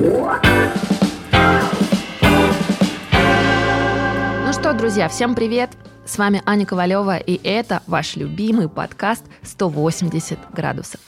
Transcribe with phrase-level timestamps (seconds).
[0.00, 0.30] Ну
[4.52, 5.70] что, друзья, всем привет!
[6.06, 11.00] С вами Аня Ковалева, и это ваш любимый подкаст «180 градусов».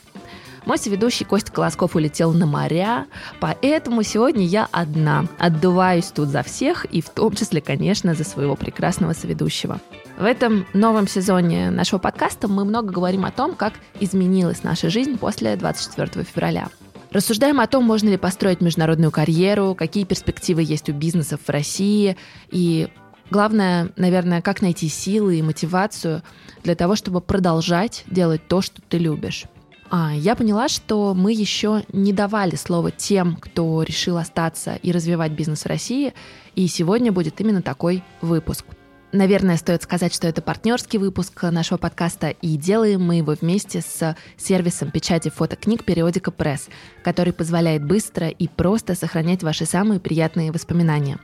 [0.67, 3.07] Мой соведущий Костя Колосков улетел на моря,
[3.39, 5.27] поэтому сегодня я одна.
[5.39, 9.81] Отдуваюсь тут за всех, и в том числе, конечно, за своего прекрасного соведущего.
[10.19, 15.17] В этом новом сезоне нашего подкаста мы много говорим о том, как изменилась наша жизнь
[15.17, 16.71] после 24 февраля.
[17.13, 22.17] Рассуждаем о том, можно ли построить международную карьеру, какие перспективы есть у бизнесов в России
[22.51, 22.89] и
[23.31, 26.25] Главное, наверное, как найти силы и мотивацию
[26.65, 29.45] для того, чтобы продолжать делать то, что ты любишь.
[29.89, 35.33] А, я поняла, что мы еще не давали слова тем, кто решил остаться и развивать
[35.33, 36.13] бизнес в России,
[36.57, 38.65] и сегодня будет именно такой выпуск.
[39.13, 44.17] Наверное, стоит сказать, что это партнерский выпуск нашего подкаста, и делаем мы его вместе с
[44.37, 46.69] сервисом печати фотокниг «Периодика Пресс»,
[47.03, 51.19] который позволяет быстро и просто сохранять ваши самые приятные воспоминания.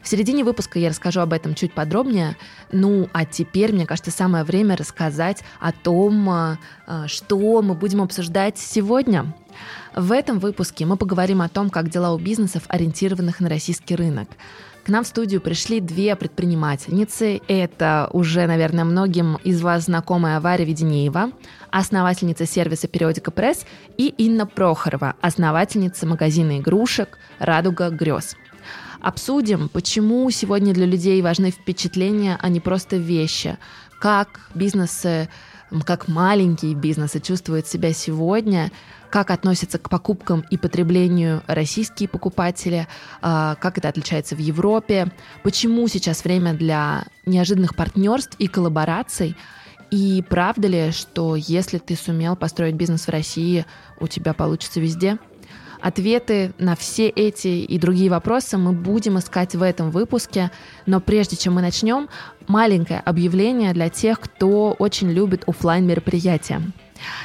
[0.00, 2.36] В середине выпуска я расскажу об этом чуть подробнее.
[2.72, 8.00] Ну, а теперь, мне кажется, самое время рассказать о том, а, а, что мы будем
[8.00, 9.34] обсуждать сегодня.
[9.94, 14.28] В этом выпуске мы поговорим о том, как дела у бизнесов, ориентированных на российский рынок.
[14.86, 17.40] К нам в студию пришли две предпринимательницы.
[17.48, 21.32] Это уже, наверное, многим из вас знакомая Варя Веденеева,
[21.72, 23.66] основательница сервиса «Периодика Пресс»,
[23.98, 28.36] и Инна Прохорова, основательница магазина игрушек «Радуга грез».
[29.00, 33.58] Обсудим, почему сегодня для людей важны впечатления, а не просто вещи.
[34.00, 35.28] Как бизнесы,
[35.84, 38.70] как маленькие бизнесы чувствуют себя сегодня,
[39.10, 42.86] как относятся к покупкам и потреблению российские покупатели,
[43.22, 49.36] а, как это отличается в Европе, почему сейчас время для неожиданных партнерств и коллабораций,
[49.90, 53.64] и правда ли, что если ты сумел построить бизнес в России,
[54.00, 55.18] у тебя получится везде–
[55.80, 60.50] Ответы на все эти и другие вопросы мы будем искать в этом выпуске,
[60.86, 62.08] но прежде чем мы начнем,
[62.48, 66.62] маленькое объявление для тех, кто очень любит офлайн мероприятия.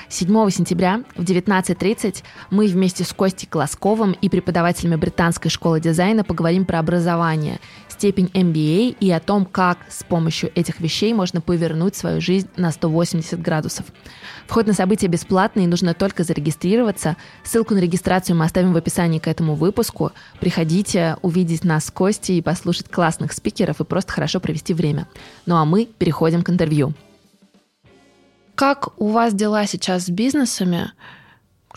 [0.09, 6.65] 7 сентября в 19.30 мы вместе с Костей Колосковым и преподавателями Британской школы дизайна поговорим
[6.65, 7.59] про образование,
[8.01, 12.71] степень MBA и о том, как с помощью этих вещей можно повернуть свою жизнь на
[12.71, 13.85] 180 градусов.
[14.47, 17.15] Вход на событие бесплатный, нужно только зарегистрироваться.
[17.43, 20.13] Ссылку на регистрацию мы оставим в описании к этому выпуску.
[20.39, 25.07] Приходите увидеть нас с Костей и послушать классных спикеров и просто хорошо провести время.
[25.45, 26.95] Ну а мы переходим к интервью.
[28.55, 30.91] Как у вас дела сейчас с бизнесами?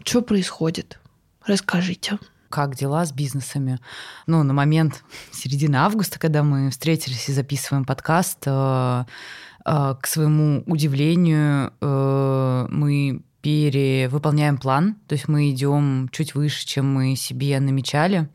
[0.02, 0.98] Что происходит?
[1.44, 2.18] Расскажите.
[2.54, 3.80] Как дела с бизнесами?
[4.28, 9.04] Ну, на момент середины августа, когда мы встретились и записываем подкаст, э,
[9.66, 16.94] э, к своему удивлению, э, мы перевыполняем план, то есть мы идем чуть выше, чем
[16.94, 18.28] мы себе намечали.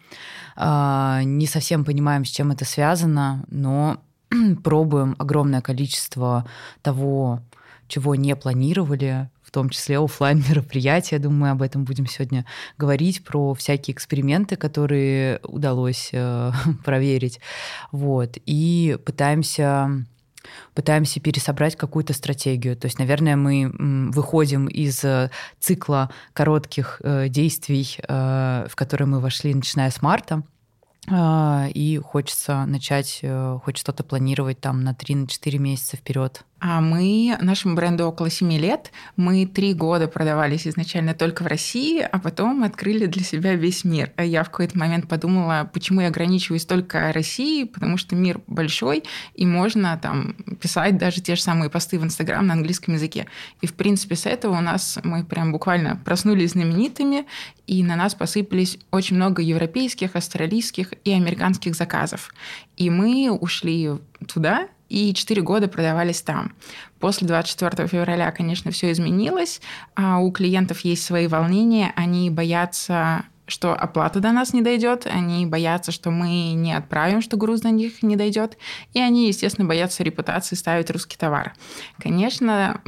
[0.58, 4.04] Не совсем понимаем, с чем это связано, но
[4.64, 6.46] пробуем огромное количество
[6.82, 7.42] того,
[7.88, 11.18] чего не планировали, в том числе офлайн мероприятия.
[11.18, 12.46] Думаю, мы об этом будем сегодня
[12.78, 16.52] говорить, про всякие эксперименты, которые удалось э,
[16.86, 17.40] проверить.
[17.92, 18.38] Вот.
[18.46, 20.06] И пытаемся
[20.76, 22.78] пытаемся пересобрать какую-то стратегию.
[22.78, 29.20] То есть, наверное, мы выходим из э, цикла коротких э, действий, э, в которые мы
[29.20, 30.44] вошли, начиная с марта,
[31.12, 33.24] и хочется начать
[33.64, 36.44] хоть что-то планировать там на 3-4 месяца вперед.
[36.62, 42.02] А мы, нашему бренду около 7 лет, мы три года продавались изначально только в России,
[42.02, 44.12] а потом открыли для себя весь мир.
[44.18, 49.04] Я в какой-то момент подумала, почему я ограничиваюсь только Россией, потому что мир большой,
[49.36, 53.28] и можно там писать даже те же самые посты в Инстаграм на английском языке.
[53.62, 57.26] И, в принципе, с этого у нас мы прям буквально проснулись знаменитыми,
[57.68, 62.34] и на нас посыпались очень много европейских, австралийских и американских заказов.
[62.76, 63.92] И мы ушли
[64.28, 66.54] туда, и 4 года продавались там.
[67.00, 69.62] После 24 февраля, конечно, все изменилось.
[69.96, 75.46] А у клиентов есть свои волнения, они боятся что оплата до нас не дойдет, они
[75.46, 78.58] боятся, что мы не отправим, что груз до них не дойдет,
[78.94, 81.54] и они, естественно, боятся репутации ставить русский товар.
[82.00, 82.82] Конечно,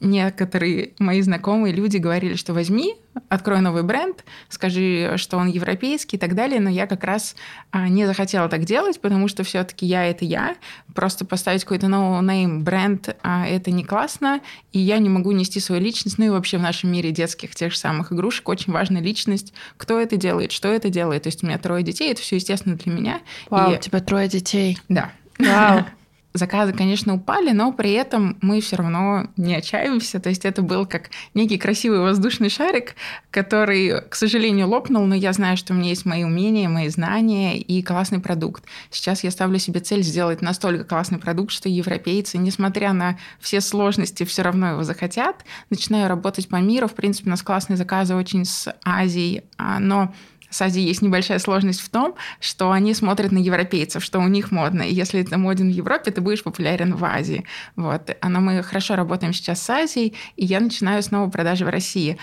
[0.00, 2.96] некоторые мои знакомые люди говорили, что возьми,
[3.28, 7.36] открой новый бренд, скажи, что он европейский и так далее, но я как раз
[7.70, 10.56] а, не захотела так делать, потому что все-таки я это я,
[10.94, 14.40] просто поставить какой-то no name бренд а, это не классно,
[14.72, 17.72] и я не могу нести свою личность, ну и вообще в нашем мире детских тех
[17.72, 21.46] же самых игрушек очень важна личность, кто это делает, что это делает, то есть у
[21.46, 23.20] меня трое детей, это все естественно для меня.
[23.50, 23.76] Вау, и...
[23.76, 24.78] у тебя трое детей.
[24.88, 25.12] Да.
[25.38, 25.84] Вау.
[26.38, 30.20] заказы, конечно, упали, но при этом мы все равно не отчаиваемся.
[30.20, 32.94] То есть это был как некий красивый воздушный шарик,
[33.30, 37.58] который, к сожалению, лопнул, но я знаю, что у меня есть мои умения, мои знания
[37.58, 38.64] и классный продукт.
[38.90, 44.24] Сейчас я ставлю себе цель сделать настолько классный продукт, что европейцы, несмотря на все сложности,
[44.24, 45.44] все равно его захотят.
[45.70, 46.88] Начинаю работать по миру.
[46.88, 50.14] В принципе, у нас классные заказы очень с Азией, а, но
[50.50, 54.50] с Азией есть небольшая сложность в том, что они смотрят на европейцев, что у них
[54.50, 54.82] модно.
[54.82, 57.44] И если это моден в Европе, ты будешь популярен в Азии.
[57.76, 58.16] Вот.
[58.22, 62.18] Но мы хорошо работаем сейчас с Азией, и я начинаю снова продажи в России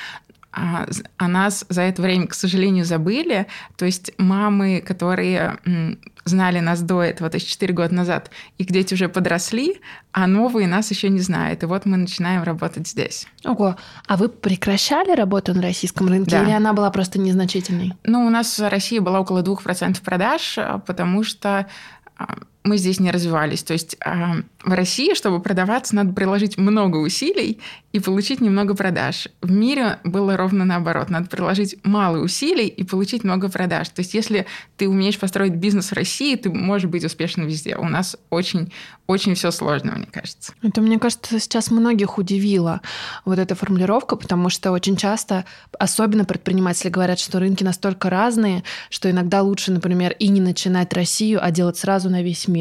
[0.55, 0.87] а,
[1.17, 3.45] о нас за это время, к сожалению, забыли.
[3.75, 5.59] То есть мамы, которые
[6.23, 9.81] знали нас до этого, то есть 4 года назад, их дети уже подросли,
[10.13, 11.63] а новые нас еще не знают.
[11.63, 13.27] И вот мы начинаем работать здесь.
[13.43, 13.75] Ого,
[14.07, 16.43] а вы прекращали работу на российском рынке да.
[16.43, 17.93] или она была просто незначительной?
[18.03, 21.67] Ну, у нас в России была около 2% продаж, потому что
[22.17, 23.63] а, мы здесь не развивались.
[23.63, 27.59] То есть а, в России, чтобы продаваться, надо приложить много усилий
[27.93, 29.27] и получить немного продаж.
[29.41, 31.09] В мире было ровно наоборот.
[31.09, 33.89] Надо приложить мало усилий и получить много продаж.
[33.89, 34.47] То есть если
[34.77, 37.77] ты умеешь построить бизнес в России, ты можешь быть успешным везде.
[37.77, 38.73] У нас очень,
[39.05, 40.53] очень все сложно, мне кажется.
[40.63, 42.81] Это, мне кажется, сейчас многих удивило
[43.25, 45.45] вот эта формулировка, потому что очень часто,
[45.77, 51.39] особенно предприниматели говорят, что рынки настолько разные, что иногда лучше, например, и не начинать Россию,
[51.43, 52.54] а делать сразу на весь мир.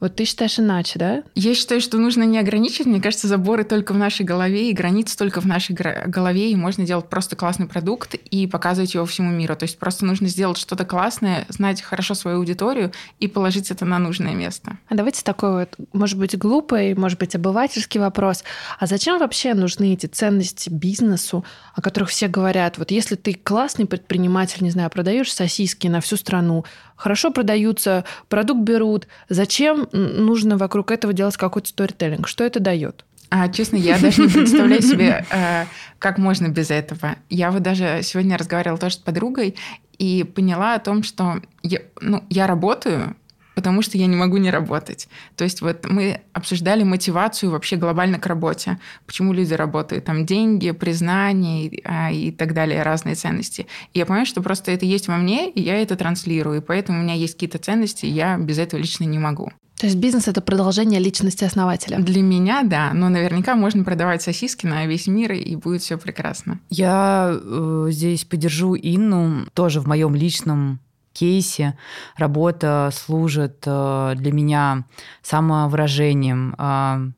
[0.00, 1.22] Вот ты считаешь иначе, да?
[1.34, 2.86] Я считаю, что нужно не ограничивать.
[2.86, 6.86] Мне кажется, заборы только в нашей голове, и границы только в нашей голове, и можно
[6.86, 9.56] делать просто классный продукт и показывать его всему миру.
[9.56, 13.98] То есть просто нужно сделать что-то классное, знать хорошо свою аудиторию и положить это на
[13.98, 14.78] нужное место.
[14.88, 18.44] А давайте такой вот, может быть, глупый, может быть, обывательский вопрос.
[18.78, 21.44] А зачем вообще нужны эти ценности бизнесу,
[21.74, 22.78] о которых все говорят?
[22.78, 26.64] Вот если ты классный предприниматель, не знаю, продаешь сосиски на всю страну,
[27.00, 29.08] хорошо продаются, продукт берут.
[29.28, 32.28] Зачем нужно вокруг этого делать какой-то сторителлинг?
[32.28, 33.04] Что это дает?
[33.30, 35.64] А, честно, я даже не представляю себе, э,
[35.98, 37.16] как можно без этого.
[37.28, 39.56] Я вот даже сегодня разговаривала тоже с подругой
[39.98, 43.16] и поняла о том, что я, ну, я работаю,
[43.60, 45.06] потому что я не могу не работать.
[45.36, 48.78] То есть вот мы обсуждали мотивацию вообще глобально к работе.
[49.04, 50.06] Почему люди работают?
[50.06, 53.66] Там деньги, признание а, и так далее, разные ценности.
[53.92, 56.62] И я понимаю, что просто это есть во мне, и я это транслирую.
[56.62, 59.52] И поэтому у меня есть какие-то ценности, и я без этого лично не могу.
[59.78, 61.98] То есть бизнес это продолжение личности основателя.
[61.98, 66.60] Для меня, да, но наверняка можно продавать сосиски на весь мир и будет все прекрасно.
[66.70, 70.80] Я э, здесь поддержу Инну тоже в моем личном
[71.12, 71.76] кейсе
[72.16, 74.84] работа служит э, для меня
[75.22, 77.10] самовыражением, э,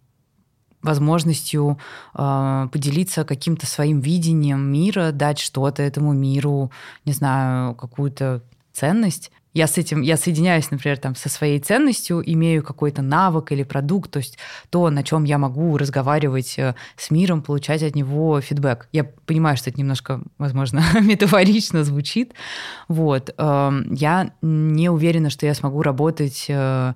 [0.82, 1.78] возможностью
[2.14, 6.70] э, поделиться каким-то своим видением мира, дать что-то этому миру,
[7.04, 8.42] не знаю, какую-то
[8.72, 13.62] ценность я с этим, я соединяюсь, например, там, со своей ценностью, имею какой-то навык или
[13.62, 14.38] продукт, то есть
[14.70, 18.88] то, на чем я могу разговаривать э, с миром, получать от него фидбэк.
[18.92, 22.32] Я понимаю, что это немножко, возможно, метафорично звучит.
[22.88, 23.34] Вот.
[23.36, 26.94] Эм, я не уверена, что я смогу работать, э,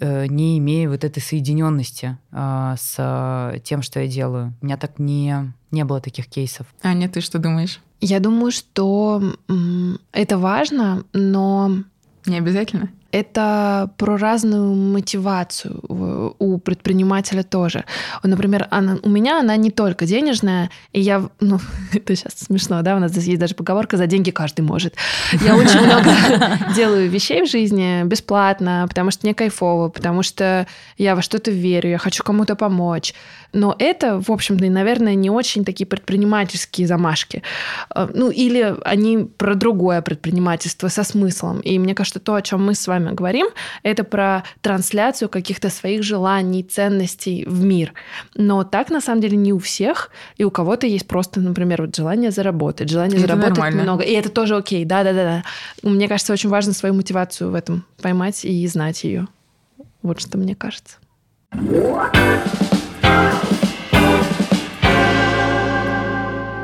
[0.00, 4.54] э, не имея вот этой соединенности с тем, что я делаю.
[4.60, 6.66] У меня так не, не было таких кейсов.
[6.82, 7.80] Аня, ты что думаешь?
[8.00, 9.22] Я думаю, что
[10.12, 11.84] это важно, но
[12.26, 12.90] не обязательно.
[13.12, 17.84] Это про разную мотивацию у предпринимателя тоже.
[18.22, 21.60] Например, она, у меня она не только денежная, и я, ну,
[21.92, 24.94] это сейчас смешно, да, у нас здесь есть даже поговорка «за деньги каждый может».
[25.44, 26.10] Я очень много
[26.74, 30.66] делаю вещей в жизни бесплатно, потому что мне кайфово, потому что
[30.96, 33.14] я во что-то верю, я хочу кому-то помочь.
[33.52, 37.42] Но это, в общем-то, наверное, не очень такие предпринимательские замашки.
[37.94, 41.60] Э, ну, или они про другое предпринимательство со смыслом.
[41.60, 43.48] И мне кажется, то, о чем мы с вами говорим,
[43.82, 47.92] это про трансляцию каких-то своих желаний, ценностей в мир.
[48.36, 50.10] Но так, на самом деле, не у всех.
[50.36, 53.82] И у кого-то есть просто, например, вот желание заработать, желание это заработать нормально.
[53.82, 54.04] много.
[54.04, 55.42] И это тоже окей, да-да-да.
[55.82, 59.26] Мне кажется, очень важно свою мотивацию в этом поймать и знать ее.
[60.02, 60.96] Вот что мне кажется.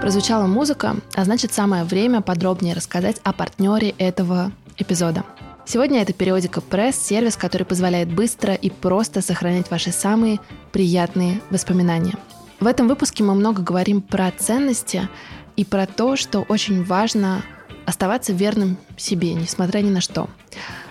[0.01, 5.25] Прозвучала музыка, а значит самое время подробнее рассказать о партнере этого эпизода.
[5.71, 10.41] Сегодня это периодика пресс, сервис, который позволяет быстро и просто сохранять ваши самые
[10.73, 12.15] приятные воспоминания.
[12.59, 15.11] В этом выпуске мы много говорим про ценности
[15.57, 17.43] и про то, что очень важно
[17.85, 20.31] оставаться верным себе, несмотря ни на что.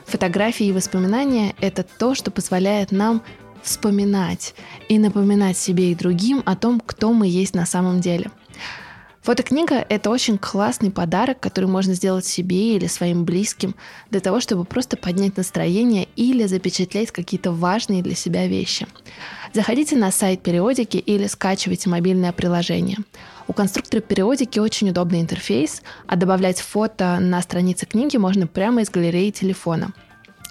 [0.05, 3.23] Фотографии и воспоминания— это то, что позволяет нам
[3.63, 4.53] вспоминать
[4.89, 8.29] и напоминать себе и другим о том, кто мы есть на самом деле.
[9.27, 13.75] Фотокнига— это очень классный подарок, который можно сделать себе или своим близким
[14.09, 18.87] для того, чтобы просто поднять настроение или запечатлеть какие-то важные для себя вещи.
[19.51, 22.99] Заходите на сайт периодики или скачивайте мобильное приложение.
[23.49, 28.89] У конструктора периодики очень удобный интерфейс, а добавлять фото на странице книги можно прямо из
[28.89, 29.91] галереи телефона.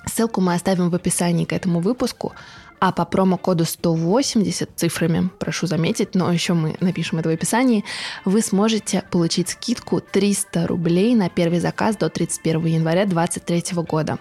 [0.05, 2.35] Ссылку мы оставим в описании к этому выпуску,
[2.81, 7.85] а по промокоду 180 цифрами, прошу заметить, но еще мы напишем это в описании,
[8.25, 14.19] вы сможете получить скидку 300 рублей на первый заказ до 31 января 2023 года.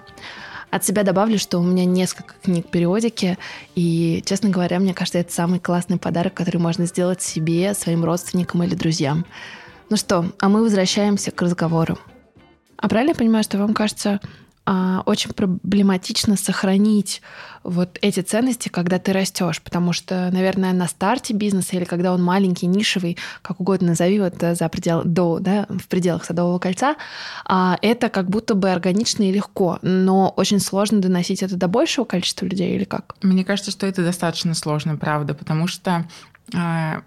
[0.72, 3.38] От себя добавлю, что у меня несколько книг периодики,
[3.76, 8.64] и, честно говоря, мне кажется, это самый классный подарок, который можно сделать себе, своим родственникам
[8.64, 9.26] или друзьям.
[9.90, 11.98] Ну что, а мы возвращаемся к разговору.
[12.78, 14.20] А правильно я понимаю, что вам кажется,
[15.06, 17.22] очень проблематично сохранить
[17.66, 22.24] вот эти ценности, когда ты растешь, потому что, наверное, на старте бизнеса или когда он
[22.24, 26.96] маленький, нишевый, как угодно назови, вот э, за предел, до, да, в пределах Садового кольца,
[27.44, 32.06] а, это как будто бы органично и легко, но очень сложно доносить это до большего
[32.06, 33.16] количества людей или как?
[33.24, 36.06] Мне кажется, что это достаточно сложно, правда, потому что а,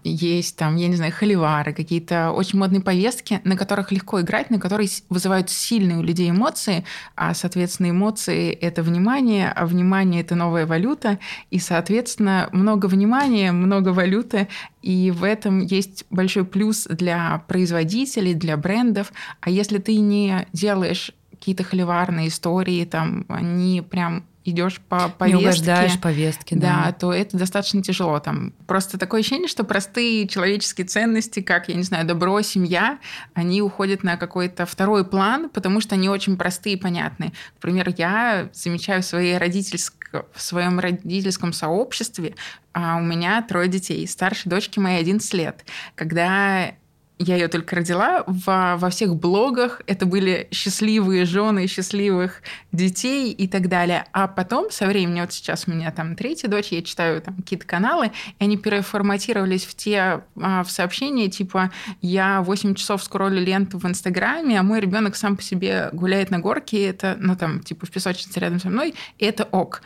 [0.02, 4.58] есть там, я не знаю, холивары, какие-то очень модные повестки, на которых легко играть, на
[4.58, 10.66] которые вызывают сильные у людей эмоции, а, соответственно, эмоции— это внимание, а внимание— это новая
[10.66, 14.48] валюта, и, соответственно, много внимания, много валюты,
[14.82, 19.12] и в этом есть большой плюс для производителей, для брендов.
[19.40, 25.38] А если ты не делаешь какие-то холиварные истории, там, они прям идешь по повестке.
[25.38, 26.84] Не угождаешь повестке, да.
[26.86, 28.18] Да, то это достаточно тяжело.
[28.20, 32.98] Там просто такое ощущение, что простые человеческие ценности, как, я не знаю, добро, семья,
[33.34, 37.32] они уходят на какой-то второй план, потому что они очень простые и понятные.
[37.54, 39.94] Например, я замечаю в, своей родительск...
[40.32, 42.34] в своем родительском сообществе,
[42.72, 44.06] а у меня трое детей.
[44.06, 45.64] Старшей дочке моей 11 лет.
[45.94, 46.72] Когда
[47.18, 53.48] я ее только родила, во, во всех блогах это были счастливые жены, счастливых детей и
[53.48, 54.06] так далее.
[54.12, 57.66] А потом, со временем, вот сейчас у меня там третья дочь, я читаю там какие-то
[57.66, 63.78] каналы, и они переформатировались в те а, в сообщения, типа я 8 часов скроллю ленту
[63.78, 67.86] в Инстаграме, а мой ребенок сам по себе гуляет на горке, это, ну там, типа
[67.86, 69.82] в песочнице рядом со мной, и это ок.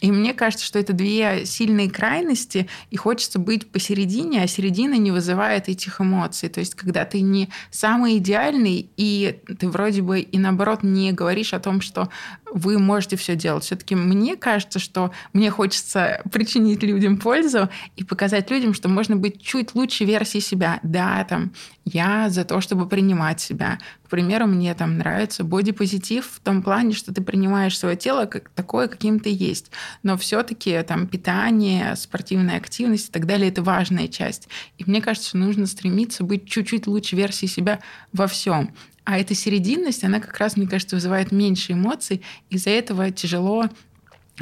[0.00, 5.10] И мне кажется, что это две сильные крайности, и хочется быть посередине, а середина не
[5.10, 6.48] вызывает этих эмоций.
[6.48, 11.54] То есть, когда ты не самый идеальный, и ты вроде бы и наоборот не говоришь
[11.54, 12.08] о том, что
[12.54, 13.64] вы можете все делать.
[13.64, 19.42] Все-таки мне кажется, что мне хочется причинить людям пользу и показать людям, что можно быть
[19.42, 20.78] чуть лучше версией себя.
[20.84, 21.52] Да, там,
[21.84, 23.80] я за то, чтобы принимать себя.
[24.04, 28.50] К примеру, мне там нравится бодипозитив в том плане, что ты принимаешь свое тело как
[28.50, 29.72] такое, каким ты есть.
[30.04, 34.48] Но все-таки там питание, спортивная активность и так далее это важная часть.
[34.78, 37.80] И мне кажется, нужно стремиться быть чуть-чуть лучше версией себя
[38.12, 38.72] во всем.
[39.04, 43.64] А эта серединность, она как раз, мне кажется, вызывает меньше эмоций, из-за этого тяжело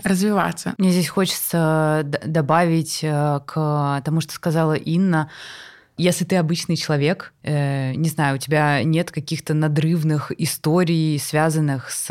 [0.03, 0.75] развиваться.
[0.79, 5.31] Мне здесь хочется добавить э, к тому, что сказала Инна.
[5.99, 12.07] Если ты обычный человек, э, не знаю, у тебя нет каких-то надрывных историй, связанных с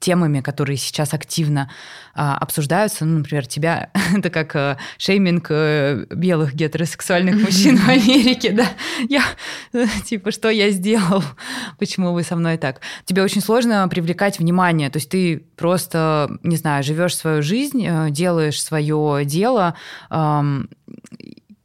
[0.00, 1.70] темами, которые сейчас активно
[2.14, 3.04] а, обсуждаются.
[3.04, 8.66] Ну, например, тебя это как а, шейминг а, белых гетеросексуальных мужчин в Америке, да?
[9.08, 9.22] Я
[10.04, 11.22] типа, что я сделал?
[11.78, 12.80] Почему вы со мной так?
[13.04, 14.90] Тебе очень сложно привлекать внимание.
[14.90, 19.74] То есть ты просто, не знаю, живешь свою жизнь, э, делаешь свое дело,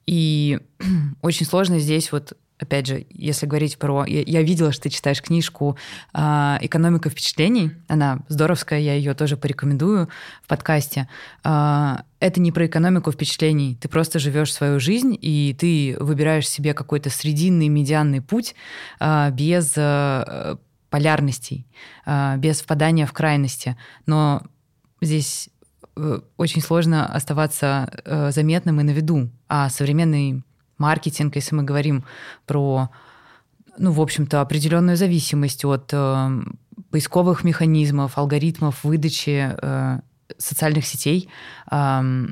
[0.06, 0.60] и
[1.22, 4.06] очень сложно здесь вот опять же, если говорить про...
[4.06, 5.78] Я, я видела, что ты читаешь книжку
[6.14, 7.72] э, «Экономика впечатлений».
[7.88, 10.10] Она здоровская, я ее тоже порекомендую
[10.44, 11.10] в подкасте.
[11.44, 13.78] Э, это не про экономику впечатлений.
[13.80, 18.56] Ты просто живешь свою жизнь, и ты выбираешь себе какой-то срединный, медианный путь
[19.00, 20.56] э, без э,
[20.90, 21.68] полярностей,
[22.06, 23.78] э, без впадания в крайности.
[24.06, 24.42] Но
[25.02, 25.50] здесь
[26.38, 29.30] очень сложно оставаться э, заметным и на виду.
[29.48, 30.44] А современный
[30.78, 32.04] маркетинг, если мы говорим
[32.46, 32.90] про,
[33.78, 36.30] ну, в общем-то, определенную зависимость от э,
[36.92, 40.00] поисковых механизмов, алгоритмов выдачи э,
[40.38, 41.30] социальных сетей,
[41.72, 42.26] э,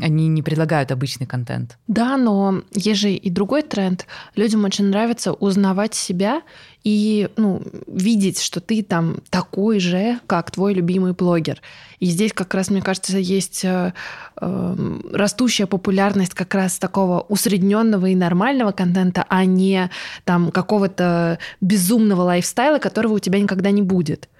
[0.00, 1.78] они не предлагают обычный контент.
[1.86, 4.06] Да, но есть же и другой тренд.
[4.36, 6.42] Людям очень нравится узнавать себя
[6.82, 11.60] и ну, видеть, что ты там такой же, как твой любимый блогер.
[11.98, 13.92] И здесь как раз, мне кажется, есть э,
[14.40, 19.90] э, растущая популярность как раз такого усредненного и нормального контента, а не
[20.24, 24.30] там какого-то безумного лайфстайла, которого у тебя никогда не будет.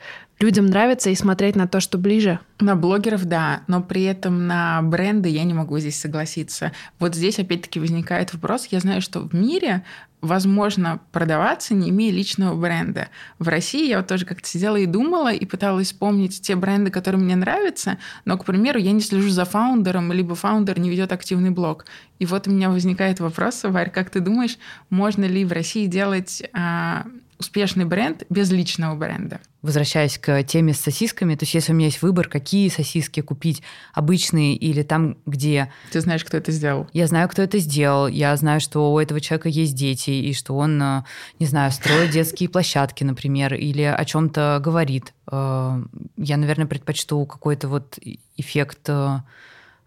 [0.41, 2.41] Людям нравится и смотреть на то, что ближе.
[2.61, 6.73] На блогеров, да, но при этом на бренды я не могу здесь согласиться.
[6.99, 8.67] Вот здесь опять-таки возникает вопрос.
[8.71, 9.85] Я знаю, что в мире
[10.23, 13.09] возможно продаваться, не имея личного бренда.
[13.39, 17.21] В России я вот тоже как-то сидела и думала, и пыталась вспомнить те бренды, которые
[17.23, 21.51] мне нравятся, но, к примеру, я не слежу за фаундером, либо фаундер не ведет активный
[21.51, 21.85] блог.
[22.19, 26.43] И вот у меня возникает вопрос, Варь, как ты думаешь, можно ли в России делать
[26.55, 27.05] а,
[27.41, 29.41] успешный бренд без личного бренда.
[29.63, 33.63] Возвращаясь к теме с сосисками, то есть если у меня есть выбор, какие сосиски купить,
[33.95, 35.73] обычные или там, где...
[35.91, 36.89] Ты знаешь, кто это сделал?
[36.93, 38.07] Я знаю, кто это сделал.
[38.07, 41.03] Я знаю, что у этого человека есть дети, и что он, э,
[41.39, 45.15] не знаю, строит детские площадки, например, или о чем-то говорит.
[45.31, 45.83] Э,
[46.17, 47.99] я, наверное, предпочту какой-то вот
[48.37, 49.19] эффект э,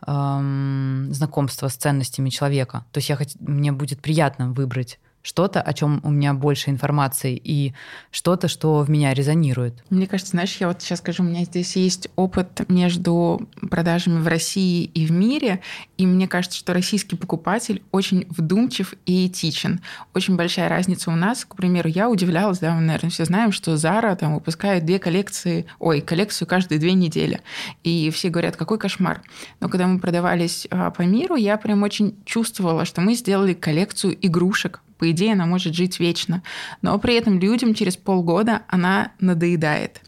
[0.07, 2.85] эм, знакомства с ценностями человека.
[2.91, 7.73] То есть я, мне будет приятно выбрать что-то, о чем у меня больше информации, и
[8.11, 9.73] что-то, что в меня резонирует.
[9.89, 14.27] Мне кажется, знаешь, я вот сейчас скажу, у меня здесь есть опыт между продажами в
[14.27, 15.61] России и в мире,
[15.97, 19.79] и мне кажется, что российский покупатель очень вдумчив и этичен.
[20.13, 21.45] Очень большая разница у нас.
[21.45, 25.65] К примеру, я удивлялась, да, мы, наверное, все знаем, что Zara там выпускает две коллекции,
[25.79, 27.41] ой, коллекцию каждые две недели.
[27.83, 29.21] И все говорят, какой кошмар.
[29.61, 34.17] Но когда мы продавались а, по миру, я прям очень чувствовала, что мы сделали коллекцию
[34.21, 36.43] игрушек по идее, она может жить вечно.
[36.81, 40.01] Но при этом людям через полгода она надоедает.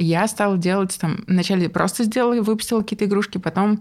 [0.00, 3.80] Я стала делать там, вначале просто сделала, выпустила какие-то игрушки, потом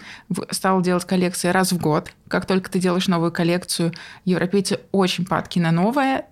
[0.49, 2.11] стала делать коллекции раз в год.
[2.27, 3.93] Как только ты делаешь новую коллекцию,
[4.25, 6.25] европейцы очень падки на новое,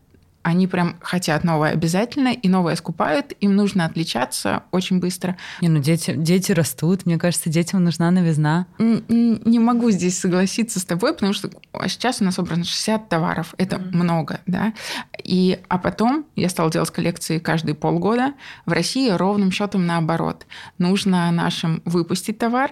[0.46, 5.38] они прям хотят новое обязательно, и новое скупают, им нужно отличаться очень быстро.
[5.60, 8.68] Не, ну дети, дети растут, мне кажется, детям нужна новизна.
[8.78, 11.50] Не могу здесь согласиться с тобой, потому что
[11.88, 13.96] сейчас у нас собрано 60 товаров, это mm-hmm.
[13.96, 14.74] много, да.
[15.24, 18.36] И, а потом я стала делать коллекции каждые полгода.
[18.68, 20.46] В России ровным счетом наоборот.
[20.78, 22.70] Нужно нашим выпустить товар,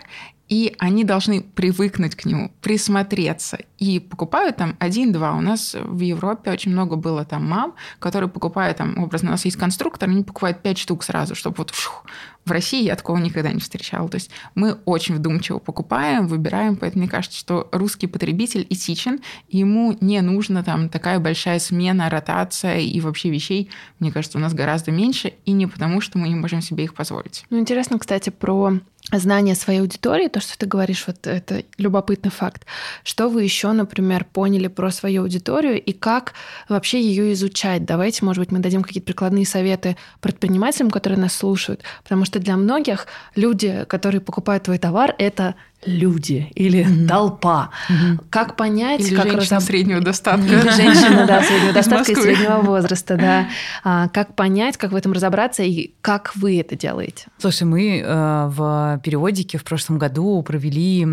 [0.54, 3.58] и они должны привыкнуть к нему, присмотреться.
[3.80, 5.34] И покупают там один-два.
[5.34, 9.46] У нас в Европе очень много было там мам, которые покупают там, образно, у нас
[9.46, 12.06] есть конструктор, они покупают пять штук сразу, чтобы вот фух,
[12.46, 14.08] в России я такого никогда не встречала.
[14.10, 19.98] То есть мы очень вдумчиво покупаем, выбираем, поэтому мне кажется, что русский потребитель этичен, ему
[20.02, 24.92] не нужна там такая большая смена, ротация и вообще вещей, мне кажется, у нас гораздо
[24.92, 27.44] меньше, и не потому, что мы не можем себе их позволить.
[27.50, 28.74] Ну, интересно, кстати, про
[29.20, 32.66] знание своей аудитории, то, что ты говоришь, вот это любопытный факт.
[33.04, 36.34] Что вы еще, например, поняли про свою аудиторию и как
[36.70, 37.86] вообще ее изучать?
[37.86, 42.58] Давайте, может быть, мы дадим какие-то прикладные советы предпринимателям, которые нас слушают, потому что для
[42.58, 47.08] многих люди, которые покупают твой товар, это люди или mm-hmm.
[47.08, 47.70] толпа.
[47.90, 48.26] Mm-hmm.
[48.30, 49.70] Как понять, или как женщина разоб...
[49.70, 50.46] среднего достатка.
[50.46, 53.48] Или женщина, да, среднего достатка и среднего возраста, да.
[53.86, 57.28] А, как понять, как в этом разобраться и как вы это делаете?
[57.38, 61.08] Слушай, мы э, в периодике в прошлом году провели э,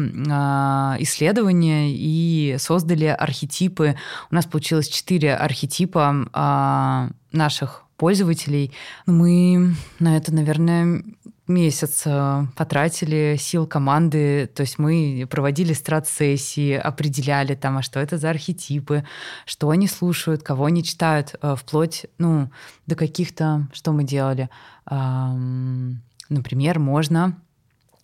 [1.01, 3.97] исследование и создали архетипы.
[4.31, 8.73] У нас получилось четыре архетипа э, наших пользователей.
[9.05, 11.05] Мы на это, наверное,
[11.51, 18.17] месяц э, потратили сил команды, то есть мы проводили страт-сессии, определяли там, а что это
[18.17, 19.05] за архетипы,
[19.45, 22.51] что они слушают, кого они читают, э, вплоть, ну,
[22.87, 24.49] до каких-то, что мы делали.
[24.87, 27.37] Например, можно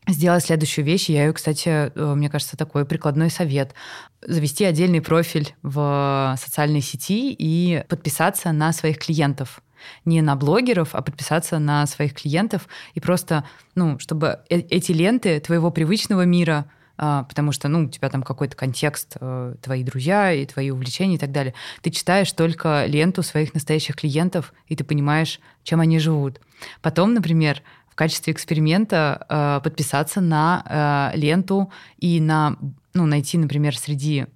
[0.08, 1.08] сделать следующую вещь.
[1.08, 3.74] Я ее, кстати, э, мне кажется, такой прикладной совет.
[4.20, 9.60] Завести отдельный профиль в социальной сети и подписаться на своих клиентов
[10.04, 13.44] не на блогеров, а подписаться на своих клиентов и просто,
[13.74, 16.66] ну, чтобы э эти ленты твоего привычного мира
[16.98, 21.16] а, потому что, ну, у тебя там какой-то контекст, э, твои друзья и твои увлечения
[21.16, 21.54] и так далее.
[21.82, 26.40] Ты читаешь только ленту своих настоящих клиентов, и ты понимаешь, чем они живут.
[26.80, 32.56] Потом, например, в качестве эксперимента э, подписаться на э, ленту и на,
[32.94, 34.26] ну, найти, например, среди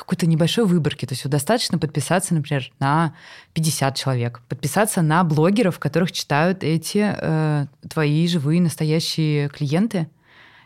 [0.00, 1.06] какой-то небольшой выборки.
[1.06, 3.14] То есть достаточно подписаться, например, на
[3.52, 10.08] 50 человек, подписаться на блогеров, которых читают эти э, твои живые настоящие клиенты.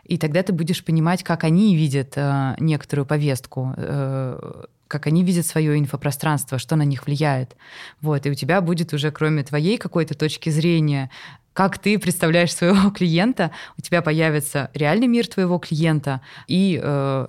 [0.05, 5.45] И тогда ты будешь понимать, как они видят э, некоторую повестку, э, как они видят
[5.45, 7.55] свое инфопространство, что на них влияет.
[8.01, 11.09] Вот, и у тебя будет уже, кроме твоей какой-то точки зрения,
[11.53, 17.27] как ты представляешь своего клиента, у тебя появится реальный мир твоего клиента и э,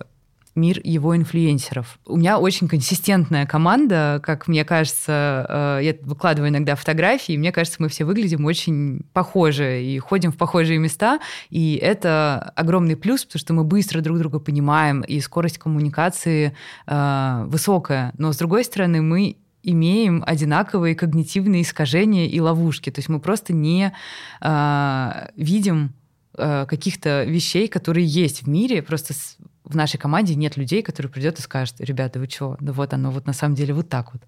[0.56, 1.98] мир его инфлюенсеров.
[2.06, 7.52] У меня очень консистентная команда, как мне кажется, э, я выкладываю иногда фотографии, и мне
[7.52, 13.24] кажется, мы все выглядим очень похоже и ходим в похожие места, и это огромный плюс,
[13.24, 16.54] потому что мы быстро друг друга понимаем, и скорость коммуникации
[16.86, 18.12] э, высокая.
[18.18, 22.90] Но с другой стороны, мы имеем одинаковые когнитивные искажения и ловушки.
[22.90, 23.92] То есть мы просто не
[24.40, 25.94] э, видим
[26.38, 29.14] каких-то вещей, которые есть в мире, просто
[29.66, 33.10] в нашей команде нет людей, которые придет и скажет, ребята, вы что, да вот оно
[33.10, 34.22] вот на самом деле вот так вот.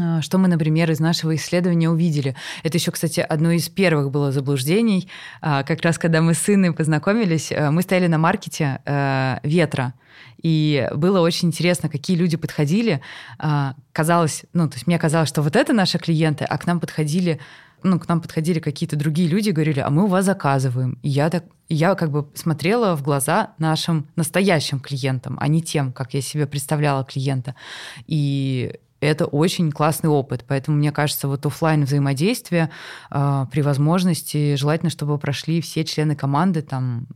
[0.00, 2.36] А, что мы, например, из нашего исследования увидели?
[2.62, 5.08] Это еще, кстати, одно из первых было заблуждений.
[5.40, 9.94] А, как раз когда мы с сыном познакомились, э, мы стояли на маркете э, ветра,
[10.42, 13.00] и было очень интересно, какие люди подходили.
[13.38, 16.80] А, казалось, ну, то есть мне казалось, что вот это наши клиенты, а к нам
[16.80, 17.40] подходили
[17.82, 20.98] ну, к нам подходили какие-то другие люди и говорили, а мы у вас заказываем.
[21.02, 25.92] И я так, я как бы смотрела в глаза нашим настоящим клиентам, а не тем,
[25.92, 27.54] как я себе представляла клиента.
[28.06, 30.44] И это очень классный опыт.
[30.46, 32.70] Поэтому, мне кажется, вот офлайн взаимодействие
[33.10, 37.06] э, при возможности желательно, чтобы прошли все члены команды, там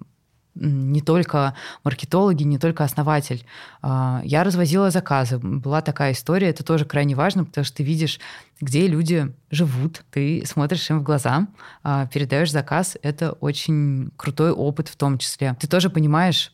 [0.55, 3.45] не только маркетологи, не только основатель.
[3.83, 5.39] А, я развозила заказы.
[5.39, 8.21] Была такая история, это тоже крайне важно, потому что ты видишь,
[8.61, 11.49] где люди живут, ты смотришь им в глаза,
[11.83, 12.97] а, передаешь заказ.
[13.03, 15.57] Это очень крутой опыт в том числе.
[15.61, 16.53] Ты тоже понимаешь,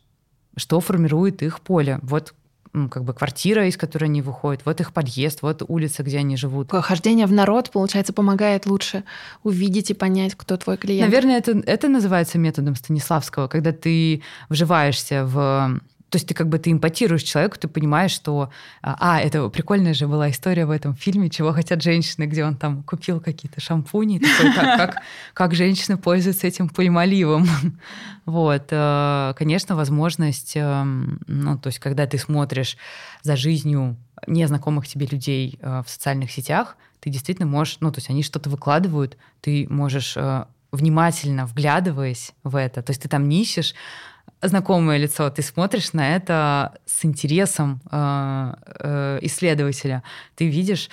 [0.57, 1.99] что формирует их поле.
[2.03, 2.35] Вот
[2.72, 6.70] как бы квартира, из которой они выходят, вот их подъезд, вот улица, где они живут.
[6.70, 9.04] Хождение в народ, получается, помогает лучше
[9.42, 11.11] увидеть и понять, кто твой клиент.
[11.11, 15.80] Наверное, это, это называется методом Станиславского, когда ты вживаешься в
[16.11, 18.51] то есть ты как бы ты импотируешь человеку, ты понимаешь, что...
[18.83, 22.57] А, а, это прикольная же была история в этом фильме «Чего хотят женщины», где он
[22.57, 25.03] там купил какие-то шампуни, такой, как, как,
[25.35, 27.46] как женщины пользуются этим пульмоливом.
[28.27, 28.68] Вот.
[28.70, 30.53] Э, конечно, возможность...
[30.55, 32.77] Эм, ну, то есть когда ты смотришь
[33.23, 33.96] за жизнью
[34.27, 37.79] незнакомых тебе людей э, в социальных сетях, ты действительно можешь...
[37.81, 43.03] Ну, то есть они что-то выкладывают, ты можешь э, внимательно вглядываясь в это, то есть
[43.03, 43.75] ты там не ищешь
[44.43, 50.03] знакомое лицо, ты смотришь на это с интересом э, э, исследователя.
[50.37, 50.88] Ты видишь,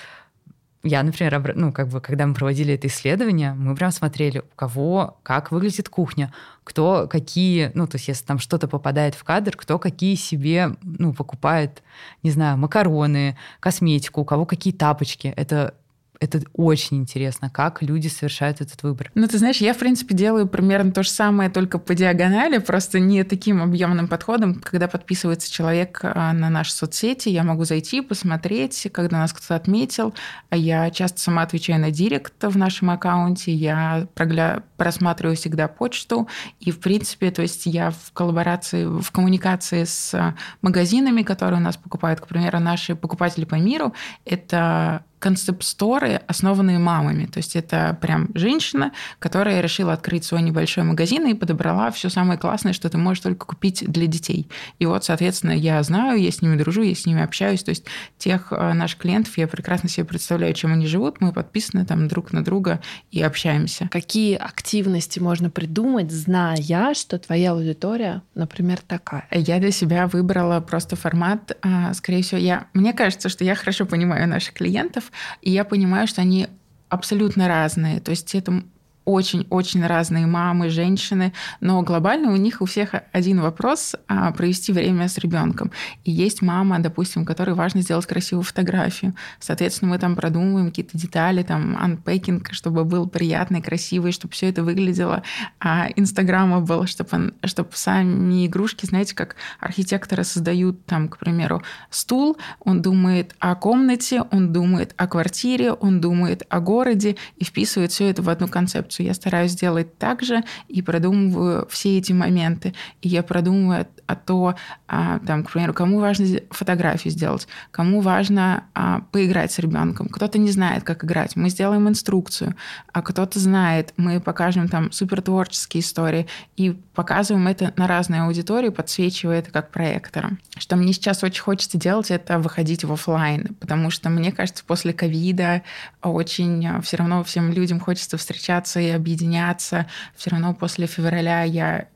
[0.84, 5.20] я, например, ну, как бы, когда мы проводили это исследование, мы прям смотрели, у кого
[5.24, 9.80] как выглядит кухня, кто какие, ну, то есть если там что-то попадает в кадр, кто
[9.80, 11.84] какие себе, ну, покупает,
[12.24, 15.34] не знаю, макароны, косметику, у кого какие тапочки.
[15.36, 15.74] Это
[16.20, 19.12] это очень интересно, как люди совершают этот выбор.
[19.16, 23.00] Ну, ты знаешь, я, в принципе, делаю примерно то же самое, только по диагонали, просто
[23.00, 24.56] не таким объемным подходом.
[24.56, 30.14] Когда подписывается человек а, на наши соцсети, я могу зайти, посмотреть, когда нас кто-то отметил.
[30.50, 34.64] А я часто сама отвечаю на директ в нашем аккаунте, я прогля...
[34.78, 36.28] просматриваю всегда почту,
[36.60, 41.78] и, в принципе, то есть я в коллаборации, в коммуникации с магазинами, которые у нас
[41.78, 43.94] покупают, к примеру, наши покупатели по миру,
[44.26, 47.26] это концепт-сторы, основанные мамами.
[47.26, 52.40] То есть это прям женщина, которая решила открыть свой небольшой магазин и подобрала все самое
[52.40, 54.50] классное, что ты можешь только купить для детей.
[54.80, 57.64] И вот, соответственно, я знаю, я с ними дружу, я с ними общаюсь.
[57.64, 57.86] То есть
[58.18, 61.22] тех э, наших клиентов я прекрасно себе представляю, чем они живут.
[61.22, 63.90] Мы подписаны там друг на друга и общаемся.
[63.92, 66.58] Какие активности можно придумать, зная,
[66.94, 69.28] что твоя аудитория, например, такая?
[69.32, 72.68] Я для себя выбрала просто формат, а, скорее всего, я...
[72.74, 75.07] Мне кажется, что я хорошо понимаю наших клиентов,
[75.42, 76.48] и я понимаю, что они
[76.90, 78.00] абсолютно разные.
[78.00, 78.64] То есть это
[79.08, 85.08] очень-очень разные мамы, женщины, но глобально у них у всех один вопрос а, провести время
[85.08, 85.72] с ребенком.
[86.04, 89.16] И есть мама, допустим, которой важно сделать красивую фотографию.
[89.40, 94.62] Соответственно, мы там продумываем какие-то детали, там, анпекинг, чтобы был приятный, красивый, чтобы все это
[94.62, 95.24] выглядело
[95.62, 102.38] а, инстаграма было, чтобы, чтобы сами игрушки, знаете, как архитекторы создают там, к примеру, стул,
[102.60, 108.10] он думает о комнате, он думает о квартире, он думает о городе и вписывает все
[108.10, 109.04] это в одну концепцию страницу.
[109.04, 112.74] Я стараюсь сделать так же и продумываю все эти моменты.
[113.02, 114.56] И я продумываю о то,
[114.88, 120.08] а, там, к примеру, кому важно фотографию сделать, кому важно а, поиграть с ребенком.
[120.08, 121.36] Кто-то не знает, как играть.
[121.36, 122.56] Мы сделаем инструкцию,
[122.94, 123.94] а кто-то знает.
[123.98, 129.70] Мы покажем там супер творческие истории и показываем это на разные аудитории, подсвечивая это как
[129.70, 130.40] проектором.
[130.58, 134.94] Что мне сейчас очень хочется делать, это выходить в офлайн, потому что мне кажется, после
[134.94, 135.62] ковида
[136.02, 139.86] очень а, все равно всем людям хочется встречаться и объединяться.
[140.16, 141.88] Все равно после февраля я...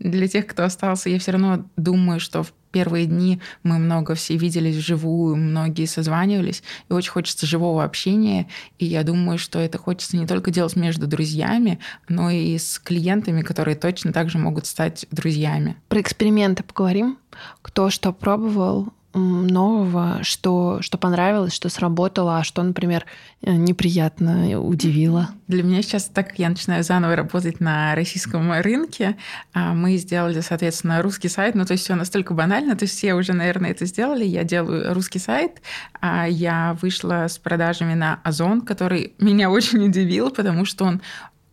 [0.00, 4.36] Для тех, кто остался, я все равно думаю, что в первые дни мы много все
[4.36, 10.16] виделись вживую, многие созванивались, и очень хочется живого общения, и я думаю, что это хочется
[10.16, 11.78] не только делать между друзьями,
[12.08, 15.76] но и с клиентами, которые точно так же могут стать друзьями.
[15.88, 17.18] Про эксперименты поговорим.
[17.62, 23.06] Кто что пробовал, нового, что, что понравилось, что сработало, а что, например,
[23.42, 25.30] э, неприятно удивило?
[25.48, 29.16] Для меня сейчас, так как я начинаю заново работать на российском рынке,
[29.52, 31.54] а, мы сделали, соответственно, русский сайт.
[31.54, 34.24] Ну, то есть все настолько банально, то есть все уже, наверное, это сделали.
[34.24, 35.60] Я делаю русский сайт.
[36.00, 41.02] А я вышла с продажами на Озон, который меня очень удивил, потому что он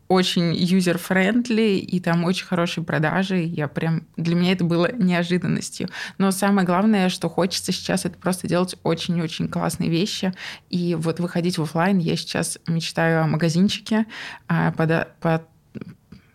[0.08, 3.40] очень user-friendly, и там очень хорошие продажи.
[3.40, 4.04] Я прям...
[4.16, 5.90] Для меня это было неожиданностью.
[6.18, 10.34] Но самое главное, что хочется сейчас, это просто делать очень-очень классные вещи.
[10.70, 14.06] И вот выходить в офлайн я сейчас мечтаю о магазинчике,
[14.48, 15.44] а, под, под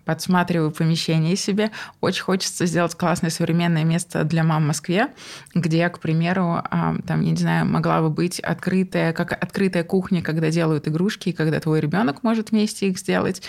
[0.05, 1.71] подсматриваю помещение себе.
[2.01, 5.09] Очень хочется сделать классное современное место для мам в Москве,
[5.55, 10.51] где, к примеру, там, я не знаю, могла бы быть открытая, как открытая кухня, когда
[10.51, 13.43] делают игрушки, и когда твой ребенок может вместе их сделать.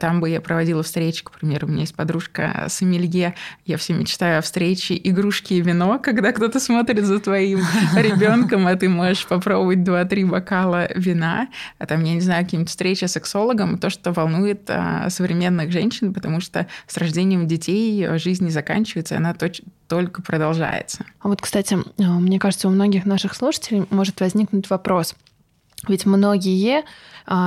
[0.00, 3.34] Там бы я проводила встречи, к примеру, у меня есть подружка Сомелье,
[3.66, 7.60] я все мечтаю о встрече игрушки и вино, когда кто-то смотрит за твоим
[7.96, 13.04] ребенком, а ты можешь попробовать два-три бокала вина, а там, я не знаю, какие-нибудь встречи
[13.04, 18.44] с сексологом, то, что волнует а, современных женщин, женщин, потому что с рождением детей жизнь
[18.44, 19.34] не заканчивается, она
[19.88, 21.04] только продолжается.
[21.20, 25.14] А вот, кстати, э, мне кажется, у многих наших слушателей может возникнуть вопрос.
[25.86, 26.84] Ведь многие,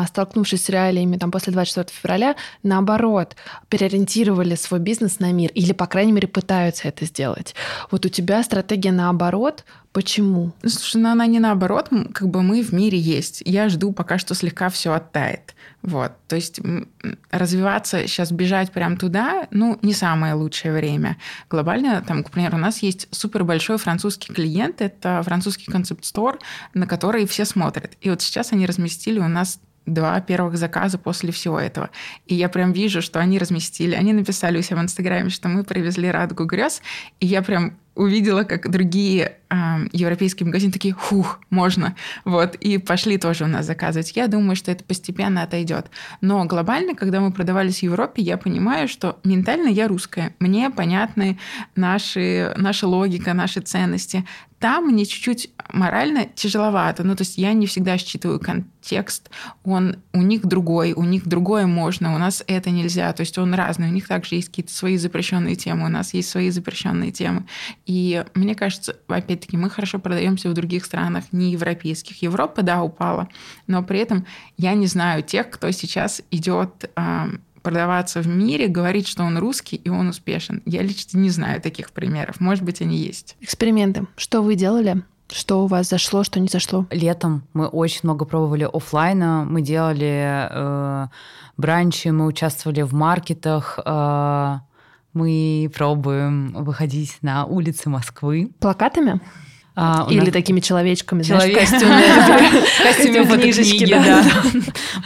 [0.07, 3.35] столкнувшись с реалиями там, после 24 февраля, наоборот,
[3.69, 7.55] переориентировали свой бизнес на мир или, по крайней мере, пытаются это сделать.
[7.89, 9.65] Вот у тебя стратегия наоборот.
[9.91, 10.53] Почему?
[10.65, 13.43] Слушай, ну она не наоборот, как бы мы в мире есть.
[13.45, 15.53] Я жду, пока что слегка все оттает.
[15.81, 16.13] Вот.
[16.27, 16.61] То есть
[17.29, 21.17] развиваться, сейчас бежать прямо туда, ну, не самое лучшее время.
[21.49, 26.39] Глобально, там, к примеру, у нас есть супер большой французский клиент, это французский концепт-стор,
[26.73, 27.91] на который все смотрят.
[27.99, 31.89] И вот сейчас они разместили у нас два первых заказа после всего этого.
[32.27, 35.63] И я прям вижу, что они разместили, они написали у себя в Инстаграме, что мы
[35.63, 36.81] привезли радугу грез,
[37.19, 39.55] и я прям увидела, как другие э,
[39.91, 44.15] европейские магазины такие, хух, можно, вот, и пошли тоже у нас заказывать.
[44.15, 45.87] Я думаю, что это постепенно отойдет.
[46.21, 51.37] Но глобально, когда мы продавались в Европе, я понимаю, что ментально я русская, мне понятны
[51.75, 54.25] наши, наша логика, наши ценности.
[54.61, 57.03] Там мне чуть-чуть морально тяжеловато.
[57.03, 59.31] Ну, то есть я не всегда считываю контекст.
[59.63, 63.11] Он у них другой, у них другое можно, у нас это нельзя.
[63.13, 63.87] То есть он разный.
[63.87, 67.47] У них также есть какие-то свои запрещенные темы, у нас есть свои запрещенные темы.
[67.87, 72.21] И мне кажется, опять-таки, мы хорошо продаемся в других странах, не европейских.
[72.21, 73.29] Европа, да, упала,
[73.65, 76.87] но при этом я не знаю тех, кто сейчас идет
[77.61, 80.61] продаваться в мире, говорить, что он русский и он успешен.
[80.65, 82.39] Я лично не знаю таких примеров.
[82.39, 83.35] Может быть, они есть.
[83.41, 84.07] Эксперименты.
[84.15, 85.03] Что вы делали?
[85.29, 86.85] Что у вас зашло, что не зашло?
[86.91, 89.45] Летом мы очень много пробовали офлайна.
[89.49, 91.07] Мы делали э,
[91.55, 93.79] бранчи, мы участвовали в маркетах.
[93.85, 94.59] Э,
[95.13, 98.51] мы пробуем выходить на улицы Москвы.
[98.59, 99.21] Плакатами?
[99.73, 100.29] А, Или нас...
[100.31, 101.65] такими человечками, Человек...
[101.67, 103.23] знаешь, в костюме.
[103.87, 104.23] да.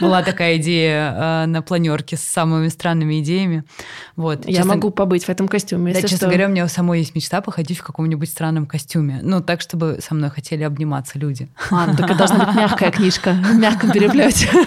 [0.00, 3.62] Была такая идея а, на планерке с самыми странными идеями.
[4.16, 4.48] Вот.
[4.48, 7.40] Я могу побыть в этом костюме, Да, честно говоря, у меня у самой есть мечта
[7.40, 9.20] походить в каком-нибудь странном костюме.
[9.22, 11.48] Ну, так, чтобы со мной хотели обниматься люди.
[11.70, 14.48] А, ну так должна быть мягкая книжка, в мягком переплете.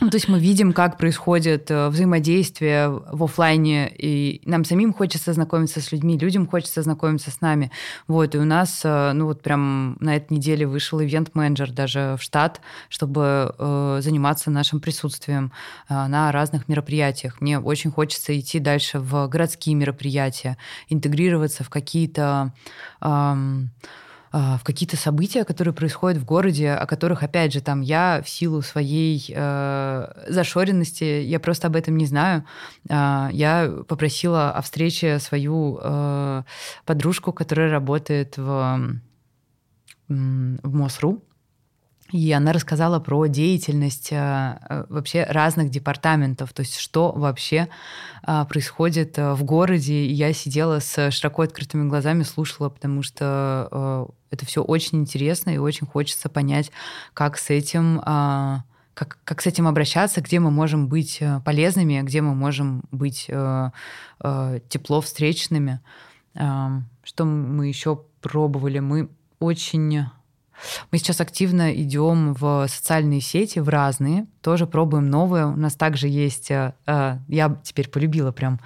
[0.00, 5.32] Ну, то есть мы видим, как происходит э, взаимодействие в офлайне, и нам самим хочется
[5.32, 7.70] знакомиться с людьми, людям хочется знакомиться с нами.
[8.06, 12.22] Вот, и у нас, э, ну вот прям на этой неделе вышел ивент-менеджер даже в
[12.22, 15.52] штат, чтобы э, заниматься нашим присутствием
[15.88, 17.40] э, на разных мероприятиях.
[17.40, 20.56] Мне очень хочется идти дальше в городские мероприятия,
[20.88, 22.52] интегрироваться в какие-то...
[24.32, 28.28] Э, в какие-то события, которые происходят в городе, о которых, опять же, там я в
[28.28, 32.44] силу своей э, зашоренности, я просто об этом не знаю.
[32.88, 36.42] Э, я попросила о встрече свою э,
[36.84, 39.00] подружку, которая работает в
[40.08, 41.22] в МОСРУ,
[42.10, 47.68] и она рассказала про деятельность э, вообще разных департаментов, то есть что вообще
[48.26, 50.06] э, происходит э, в городе.
[50.06, 55.86] Я сидела с широко открытыми глазами, слушала, потому что это все очень интересно и очень
[55.86, 56.70] хочется понять,
[57.12, 58.00] как с этим
[58.94, 63.70] как, как с этим обращаться, где мы можем быть полезными, где мы можем быть э,
[64.20, 65.80] э, тепло встречными.
[66.34, 68.80] Э, что мы еще пробовали?
[68.80, 69.08] Мы
[69.40, 70.06] очень...
[70.90, 75.46] Мы сейчас активно идем в социальные сети, в разные, тоже пробуем новые.
[75.46, 78.58] У нас также есть, э, э, я теперь полюбила прям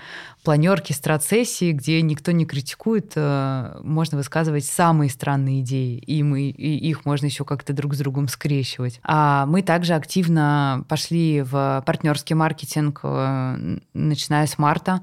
[0.42, 6.88] планерки, страцессии, где никто не критикует, э, можно высказывать самые странные идеи, и, мы, и
[6.88, 9.00] их можно еще как-то друг с другом скрещивать.
[9.02, 15.02] А мы также активно пошли в партнерский маркетинг, начиная с марта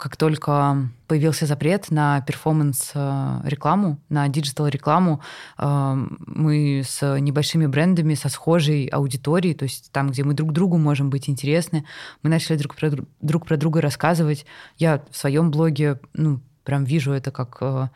[0.00, 5.20] как только появился запрет на performance-рекламу, э, на digital-рекламу,
[5.58, 10.78] э, мы с небольшими брендами, со схожей аудиторией, то есть там, где мы друг другу
[10.78, 11.84] можем быть интересны,
[12.22, 14.46] мы начали друг про, друг про друга рассказывать.
[14.78, 17.88] Я в своем блоге, ну, прям вижу это как, э,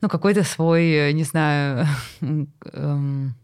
[0.00, 1.86] ну, какой-то свой, не знаю,
[2.20, 3.34] эм,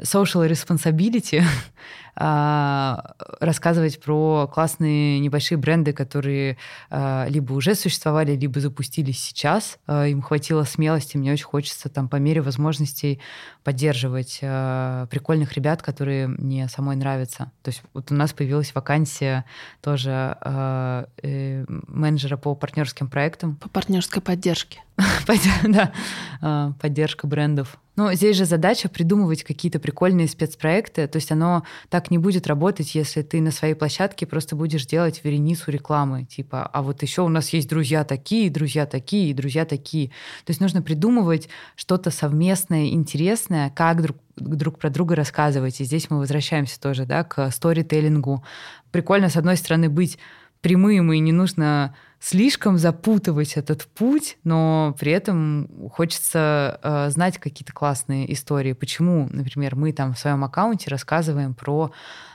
[0.00, 1.42] social responsibility,
[2.14, 6.58] а, рассказывать про классные небольшие бренды, которые
[6.90, 9.78] а, либо уже существовали, либо запустились сейчас.
[9.86, 13.20] А, им хватило смелости, мне очень хочется там по мере возможностей
[13.64, 17.52] поддерживать прикольных ребят, которые мне самой нравятся.
[17.62, 19.44] То есть вот у нас появилась вакансия
[19.80, 23.56] тоже э, менеджера по партнерским проектам.
[23.56, 24.80] По партнерской поддержке.
[25.62, 27.78] Да, поддержка брендов.
[27.94, 31.06] Но здесь же задача придумывать какие-то прикольные спецпроекты.
[31.06, 35.20] То есть оно так не будет работать, если ты на своей площадке просто будешь делать
[35.22, 36.24] вереницу рекламы.
[36.24, 40.08] Типа, а вот еще у нас есть друзья такие, друзья такие, друзья такие.
[40.44, 45.80] То есть нужно придумывать что-то совместное, интересное, как друг, друг про друга рассказывать.
[45.80, 48.42] И здесь мы возвращаемся тоже да, к сторителлингу.
[48.90, 50.18] Прикольно, с одной стороны, быть
[50.62, 57.72] прямым, и не нужно слишком запутывать этот путь, но при этом хочется э, знать какие-то
[57.72, 58.74] классные истории.
[58.74, 61.90] Почему, например, мы там в своем аккаунте рассказываем про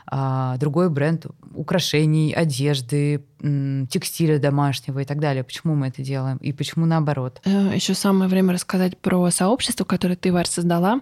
[0.09, 5.43] а, другой бренд украшений, одежды, текстиля домашнего и так далее.
[5.43, 7.39] Почему мы это делаем и почему наоборот?
[7.45, 11.01] Э, Еще самое время рассказать про сообщество, которое ты, Варь, создала,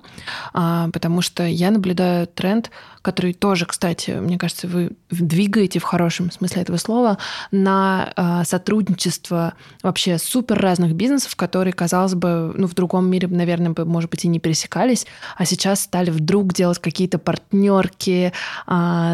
[0.54, 2.72] а, потому что я наблюдаю тренд,
[3.02, 7.18] который тоже, кстати, мне кажется, вы двигаете в хорошем смысле этого слова,
[7.52, 13.72] на а, сотрудничество вообще супер разных бизнесов, которые, казалось бы, ну, в другом мире, наверное,
[13.72, 15.06] бы, может быть, и не пересекались,
[15.38, 18.34] а сейчас стали вдруг делать какие-то партнерки,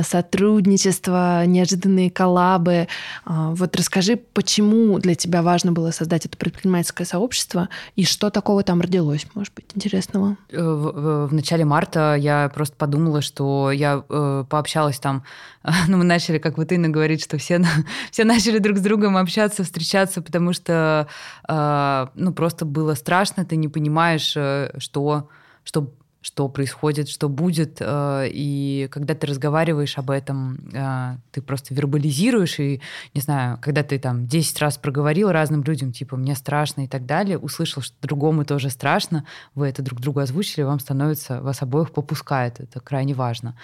[0.04, 2.88] сотрудничество, неожиданные коллабы.
[3.26, 8.64] А, вот расскажи, почему для тебя важно было создать это предпринимательское сообщество и что такого
[8.64, 10.38] там родилось, может быть, интересного?
[10.50, 15.24] Э, в, в начале марта я просто подумала, что я э, пообщалась там,
[15.88, 17.62] ну, мы начали, как вот Инна говорит, что все,
[18.12, 21.08] все начали друг с другом общаться, встречаться, потому что,
[21.48, 25.30] э, ну, просто было страшно, ты не понимаешь, э, что,
[25.64, 27.78] что что происходит, что будет.
[27.80, 32.82] Э, и когда ты разговариваешь об этом, э, ты просто вербализируешь, и,
[33.14, 37.06] не знаю, когда ты там 10 раз проговорил разным людям, типа, мне страшно и так
[37.06, 41.92] далее, услышал, что другому тоже страшно, вы это друг другу озвучили, вам становится, вас обоих
[41.92, 42.60] попускает.
[42.60, 43.58] Это крайне важно.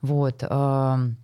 [0.00, 0.44] Вот.
[0.48, 1.16] Эм,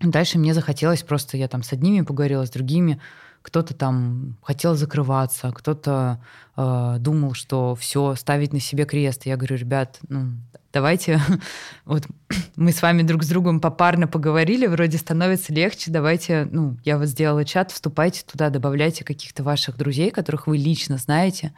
[0.00, 3.00] дальше мне захотелось просто, я там с одними поговорила, с другими,
[3.46, 6.20] кто-то там хотел закрываться, кто-то
[6.56, 9.24] э, думал, что все, ставить на себе крест.
[9.24, 10.32] Я говорю, ребят, ну,
[10.72, 11.20] давайте,
[11.84, 12.02] вот
[12.56, 17.06] мы с вами друг с другом попарно поговорили, вроде становится легче, давайте, ну, я вот
[17.06, 21.54] сделала чат, вступайте туда, добавляйте каких-то ваших друзей, которых вы лично знаете,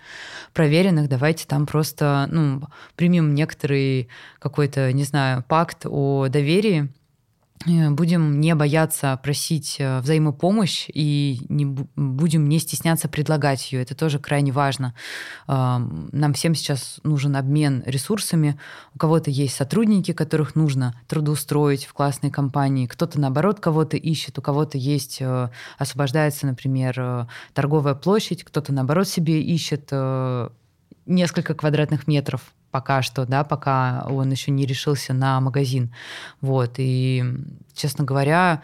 [0.53, 2.65] проверенных, давайте там просто, ну,
[2.97, 6.91] примем некоторый какой-то, не знаю, пакт о доверии,
[7.67, 13.83] будем не бояться просить э, взаимопомощь и не будем не стесняться предлагать ее.
[13.83, 14.95] Это тоже крайне важно.
[15.47, 18.59] Нам всем сейчас нужен обмен ресурсами.
[18.95, 22.87] У кого-то есть сотрудники, которых нужно трудоустроить в классной компании.
[22.87, 24.39] Кто-то, наоборот, кого-то ищет.
[24.39, 28.45] У кого-то есть, э, освобождается, например, торговая площадь.
[28.45, 29.91] Кто-то, наоборот, себе ищет
[31.07, 35.93] несколько квадратных метров пока что, да, пока он еще не решился на магазин.
[36.41, 37.25] Вот, и,
[37.75, 38.63] честно говоря,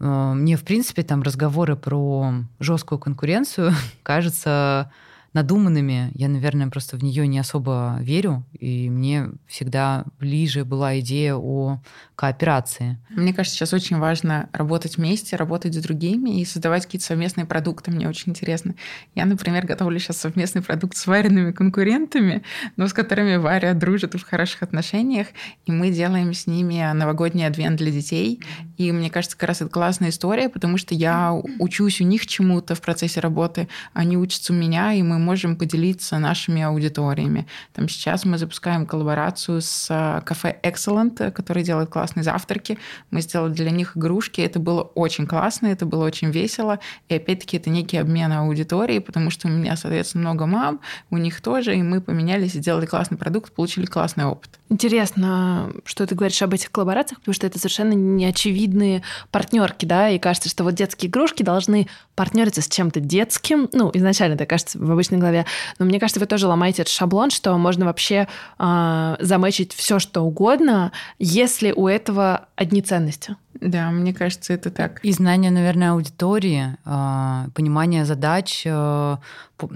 [0.00, 4.90] э, мне, в принципе, там разговоры про жесткую конкуренцию кажется
[5.32, 6.10] надуманными.
[6.14, 11.80] Я, наверное, просто в нее не особо верю, и мне всегда ближе была идея о
[12.14, 12.98] кооперации.
[13.10, 17.90] Мне кажется, сейчас очень важно работать вместе, работать с другими и создавать какие-то совместные продукты.
[17.90, 18.74] Мне очень интересно.
[19.14, 22.42] Я, например, готовлю сейчас совместный продукт с вареными конкурентами,
[22.76, 25.28] но с которыми Варя дружит в хороших отношениях,
[25.66, 28.40] и мы делаем с ними новогодний адвент для детей.
[28.76, 32.74] И мне кажется, как раз это классная история, потому что я учусь у них чему-то
[32.74, 37.46] в процессе работы, они учатся у меня, и мы можем поделиться нашими аудиториями.
[37.72, 42.78] Там сейчас мы запускаем коллаборацию с э, кафе Excellent, который делает классные завтраки.
[43.10, 44.40] Мы сделали для них игрушки.
[44.40, 46.78] Это было очень классно, это было очень весело.
[47.08, 50.80] И опять-таки это некий обмен аудиторией, потому что у меня, соответственно, много мам,
[51.10, 54.58] у них тоже, и мы поменялись, сделали классный продукт, получили классный опыт.
[54.68, 60.18] Интересно, что ты говоришь об этих коллаборациях, потому что это совершенно неочевидные партнерки, да, и
[60.18, 63.68] кажется, что вот детские игрушки должны партнериться с чем-то детским.
[63.72, 65.46] Ну, изначально это кажется в обычной голове.
[65.78, 70.22] Но мне кажется, вы тоже ломаете этот шаблон, что можно вообще э, замечить все, что
[70.22, 73.36] угодно, если у этого одни ценности.
[73.54, 75.00] Да, мне кажется, это так.
[75.04, 79.16] И знание, наверное, аудитории, э, понимание задач э,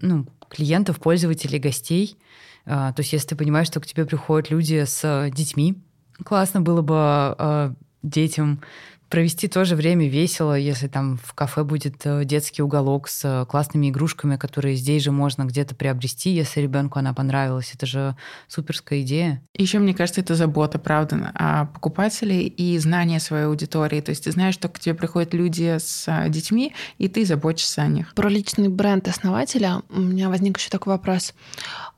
[0.02, 2.16] ну, клиентов, пользователей, гостей.
[2.64, 5.76] Э, то есть, если ты понимаешь, что к тебе приходят люди с детьми,
[6.24, 8.60] классно было бы детям
[9.08, 13.90] провести тоже время весело, если там в кафе будет э, детский уголок с э, классными
[13.90, 17.72] игрушками, которые здесь же можно где-то приобрести, если ребенку она понравилась.
[17.74, 18.16] Это же
[18.48, 19.42] суперская идея.
[19.54, 24.00] Еще, мне кажется, это забота, правда, о покупателе и знание своей аудитории.
[24.00, 27.82] То есть ты знаешь, что к тебе приходят люди с э, детьми, и ты заботишься
[27.82, 28.14] о них.
[28.14, 31.34] Про личный бренд основателя у меня возник еще такой вопрос.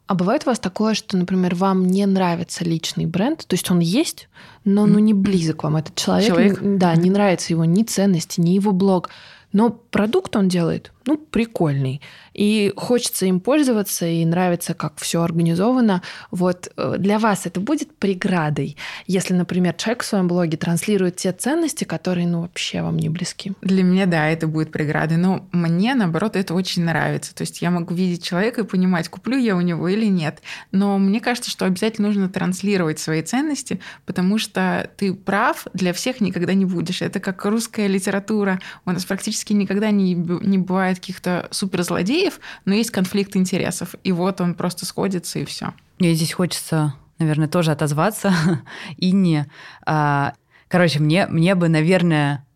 [0.08, 3.80] А бывает у вас такое, что, например, вам не нравится личный бренд, то есть он
[3.80, 4.30] есть,
[4.64, 6.60] но ну, не близок вам этот человек, человек?
[6.62, 9.10] да, не нравится его ни ценности, ни его блог,
[9.52, 12.02] но продукт он делает, ну, прикольный.
[12.34, 16.02] И хочется им пользоваться, и нравится, как все организовано.
[16.30, 21.32] Вот э, для вас это будет преградой, если, например, человек в своем блоге транслирует те
[21.32, 23.54] ценности, которые, ну, вообще вам не близки?
[23.62, 25.16] Для меня, да, это будет преградой.
[25.16, 27.34] Но мне, наоборот, это очень нравится.
[27.34, 30.42] То есть я могу видеть человека и понимать, куплю я у него или нет.
[30.72, 36.20] Но мне кажется, что обязательно нужно транслировать свои ценности, потому что ты прав для всех
[36.20, 37.00] никогда не будешь.
[37.00, 38.60] Это как русская литература.
[38.84, 43.94] У нас практически никогда не, не бывает каких-то суперзлодеев, но есть конфликт интересов.
[44.04, 45.74] И вот он просто сходится, и все.
[45.98, 48.32] Мне здесь хочется, наверное, тоже отозваться.
[48.96, 49.46] и не.
[49.86, 50.34] А,
[50.68, 52.46] короче, мне, мне бы, наверное,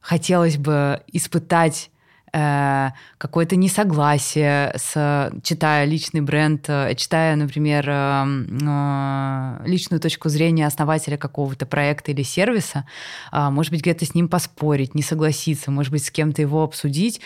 [0.00, 1.90] хотелось бы испытать
[2.32, 11.16] э, какое-то несогласие с читая личный бренд, э, читая, например, э, личную точку зрения основателя
[11.16, 12.86] какого-то проекта или сервиса,
[13.30, 17.20] а, может быть, где-то с ним поспорить, не согласиться, может быть, с кем-то его обсудить,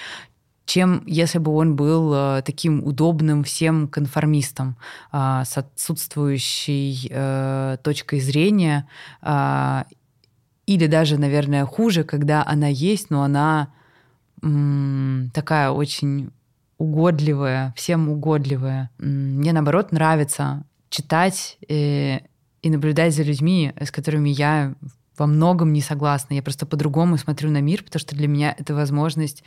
[0.67, 4.77] чем если бы он был э, таким удобным всем конформистом
[5.13, 8.89] э, с отсутствующей э, точкой зрения,
[9.23, 9.85] э,
[10.67, 13.69] или даже, наверное, хуже, когда она есть, но она
[15.33, 16.31] такая очень
[16.79, 18.91] угодливая, всем угодливая.
[18.99, 22.19] Мне, наоборот, нравится читать э,
[22.63, 24.75] и наблюдать за людьми, с которыми я
[25.17, 26.35] во многом не согласна.
[26.35, 29.43] Я просто по-другому смотрю на мир, потому что для меня это возможность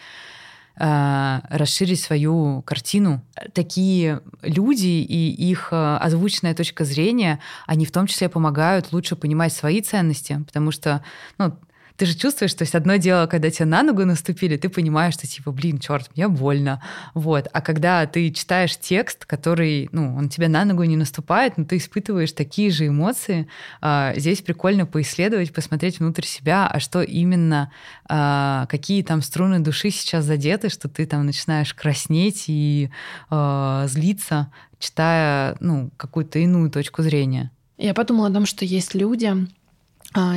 [0.82, 3.22] Э, расширить свою картину.
[3.52, 9.52] Такие люди и их э, озвученная точка зрения, они в том числе помогают лучше понимать
[9.52, 11.04] свои ценности, потому что
[11.38, 11.54] ну,
[12.00, 15.28] ты же чувствуешь, то есть одно дело, когда тебе на ногу наступили, ты понимаешь, что
[15.28, 16.82] типа, блин, черт, мне больно.
[17.14, 17.50] Вот.
[17.52, 21.76] А когда ты читаешь текст, который, ну, он тебе на ногу не наступает, но ты
[21.76, 23.50] испытываешь такие же эмоции,
[23.82, 27.70] а, здесь прикольно поисследовать, посмотреть внутрь себя, а что именно,
[28.08, 32.92] а, какие там струны души сейчас задеты, что ты там начинаешь краснеть и
[33.30, 37.52] а, злиться, читая, ну, какую-то иную точку зрения.
[37.78, 39.34] Я подумала о том, что есть люди,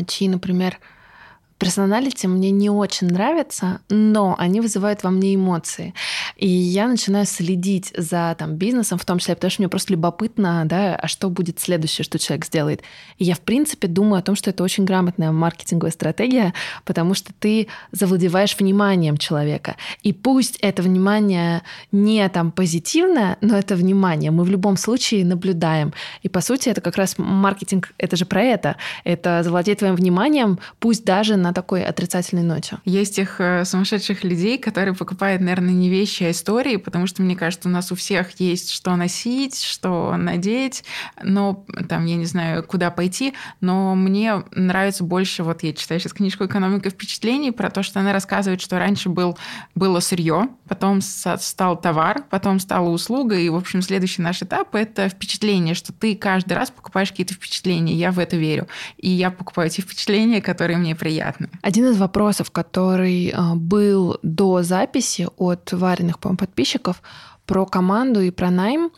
[0.08, 0.80] чьи, например,
[1.62, 5.94] персоналити мне не очень нравятся, но они вызывают во мне эмоции.
[6.37, 10.64] И я начинаю следить за там, бизнесом, в том числе, потому что мне просто любопытно,
[10.66, 12.83] да, а что будет следующее, что человек сделает.
[13.18, 16.55] И я, в принципе, думаю о том, что это очень грамотная маркетинговая стратегия,
[16.85, 19.76] потому что ты завладеваешь вниманием человека.
[20.03, 25.93] И пусть это внимание не там позитивное, но это внимание мы в любом случае наблюдаем.
[26.22, 28.76] И, по сути, это как раз маркетинг, это же про это.
[29.05, 32.78] Это завладеть твоим вниманием, пусть даже на такой отрицательной ноте.
[32.85, 37.37] Есть тех э, сумасшедших людей, которые покупают, наверное, не вещи, а истории, потому что, мне
[37.37, 40.85] кажется, у нас у всех есть что носить, что надеть,
[41.23, 46.12] но там, я не знаю, куда пойти, но мне нравится больше, вот я читаю сейчас
[46.12, 49.39] книжку «Экономика впечатлений» про то, что она рассказывает, что раньше был,
[49.75, 55.09] было сырье, потом стал товар, потом стала услуга, и, в общем, следующий наш этап— это
[55.09, 58.68] впечатление, что ты каждый раз покупаешь какие-то впечатления, я в это верю.
[58.97, 61.49] И я покупаю те впечатления, которые мне приятны.
[61.62, 65.73] Один из вопросов, который а, был до записи от
[66.12, 67.02] вареных, по подписчиков
[67.46, 68.90] про команду и про найм,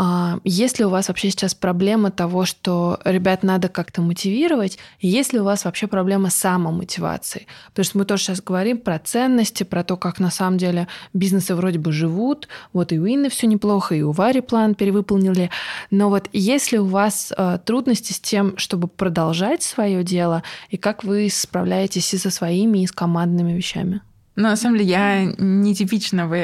[0.00, 4.78] а, есть ли у вас вообще сейчас проблема того, что ребят надо как-то мотивировать?
[5.00, 7.48] Есть ли у вас вообще проблема самомотивации?
[7.70, 11.54] Потому что мы тоже сейчас говорим про ценности, про то, как на самом деле бизнесы
[11.56, 12.46] вроде бы живут.
[12.72, 15.50] Вот и у Инны все неплохо, и у Вари план перевыполнили.
[15.90, 20.76] Но вот есть ли у вас а, трудности с тем, чтобы продолжать свое дело, и
[20.76, 24.00] как вы справляетесь и со своими, и с командными вещами?
[24.38, 26.38] Ну, на самом деле, я нетипично в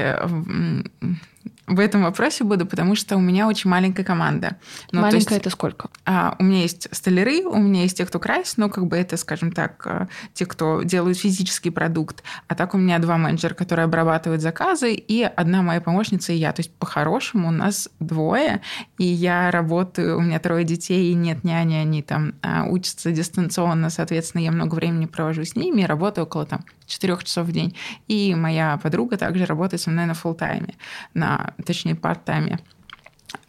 [1.67, 4.57] в этом вопросе буду, потому что у меня очень маленькая команда.
[4.93, 5.89] Ну, маленькая есть, это сколько?
[6.05, 9.17] А, у меня есть столяры, у меня есть те, кто красит, ну, как бы это,
[9.17, 12.23] скажем так, э, те, кто делают физический продукт.
[12.49, 16.53] А так у меня два менеджера, которые обрабатывают заказы, и одна моя помощница и я.
[16.53, 18.61] То есть, по-хорошему, у нас двое,
[18.99, 23.89] и я работаю, у меня трое детей, и нет няни, они там а, учатся дистанционно,
[23.89, 26.65] соответственно, я много времени провожу с ними, работаю около там
[26.95, 27.77] четырех часов в день.
[28.09, 30.75] И моя подруга также работает со мной на фулл-тайме,
[31.13, 32.61] на, точнее, парт-тайме.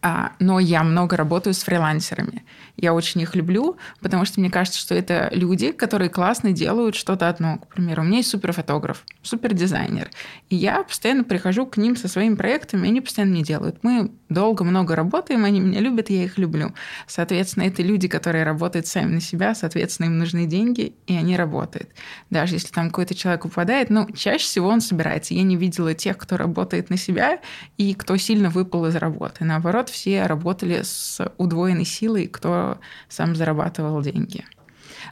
[0.02, 2.44] А, но я много работаю с фрилансерами.
[2.76, 7.28] Я очень их люблю, потому что мне кажется, что это люди, которые классно делают что-то
[7.28, 7.58] одно.
[7.58, 10.10] К примеру, у меня есть суперфотограф, супердизайнер.
[10.50, 13.78] И я постоянно прихожу к ним со своими проектами, и они постоянно мне делают.
[13.82, 16.74] Мы долго, много работаем, они меня любят, я их люблю.
[17.06, 21.90] Соответственно, это люди, которые работают сами на себя, соответственно, им нужны деньги, и они работают.
[22.30, 25.34] Даже если там какой-то человек упадает, ну, чаще всего он собирается.
[25.34, 27.40] Я не видела тех, кто работает на себя
[27.78, 29.44] и кто сильно выпал из работы.
[29.44, 34.44] Наоборот, все работали с удвоенной силой, кто сам зарабатывал деньги.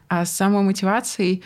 [0.09, 1.43] А с самой мотивацией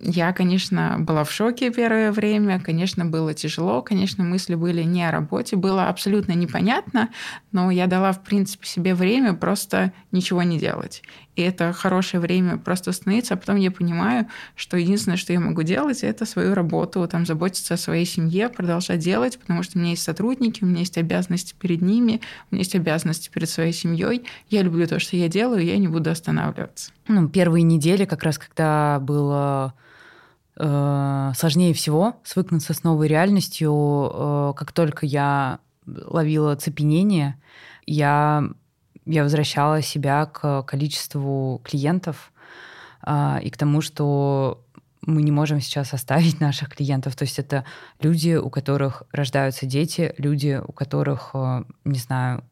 [0.00, 5.10] я, конечно, была в шоке первое время, конечно, было тяжело, конечно, мысли были не о
[5.10, 7.08] работе, было абсолютно непонятно,
[7.52, 11.02] но я дала, в принципе, себе время просто ничего не делать.
[11.36, 14.26] И это хорошее время просто остановиться, а потом я понимаю,
[14.56, 19.00] что единственное, что я могу делать, это свою работу, там, заботиться о своей семье, продолжать
[19.00, 22.62] делать, потому что у меня есть сотрудники, у меня есть обязанности перед ними, у меня
[22.62, 24.24] есть обязанности перед своей семьей.
[24.48, 26.90] Я люблю то, что я делаю, я не буду останавливаться.
[27.08, 29.45] Ну, первые недели, как раз когда было
[30.58, 37.36] сложнее всего свыкнуться с новой реальностью, э, как только я ловила цепенение,
[37.86, 38.42] я,
[39.04, 42.32] я возвращала себя к количеству клиентов
[43.06, 44.64] э, и к тому, что
[45.02, 47.16] мы не можем сейчас оставить наших клиентов.
[47.16, 47.64] То есть это
[48.00, 52.44] люди, у которых рождаются дети, люди, у которых, э, не знаю,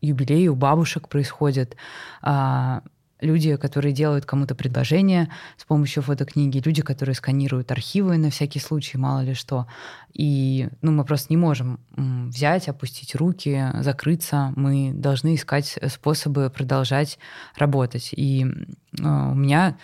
[0.00, 1.76] юбилеи у бабушек происходят,
[2.20, 2.82] а,
[3.24, 8.98] люди, которые делают кому-то предложение с помощью фотокниги, люди, которые сканируют архивы на всякий случай,
[8.98, 9.66] мало ли что.
[10.12, 14.52] И ну, мы просто не можем взять, опустить руки, закрыться.
[14.56, 17.18] Мы должны искать способы продолжать
[17.56, 18.10] работать.
[18.12, 19.76] И э, у меня,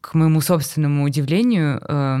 [0.00, 2.18] к моему собственному удивлению, э,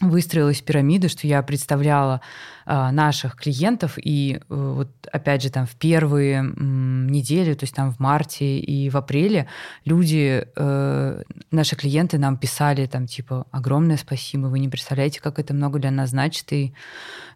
[0.00, 2.20] выстроилась пирамида, что я представляла
[2.66, 7.74] э, наших клиентов, и э, вот опять же там в первые м, недели, то есть
[7.74, 9.48] там в марте и в апреле
[9.84, 15.54] люди, э, наши клиенты нам писали там типа огромное спасибо, вы не представляете, как это
[15.54, 16.74] много для нас значит, и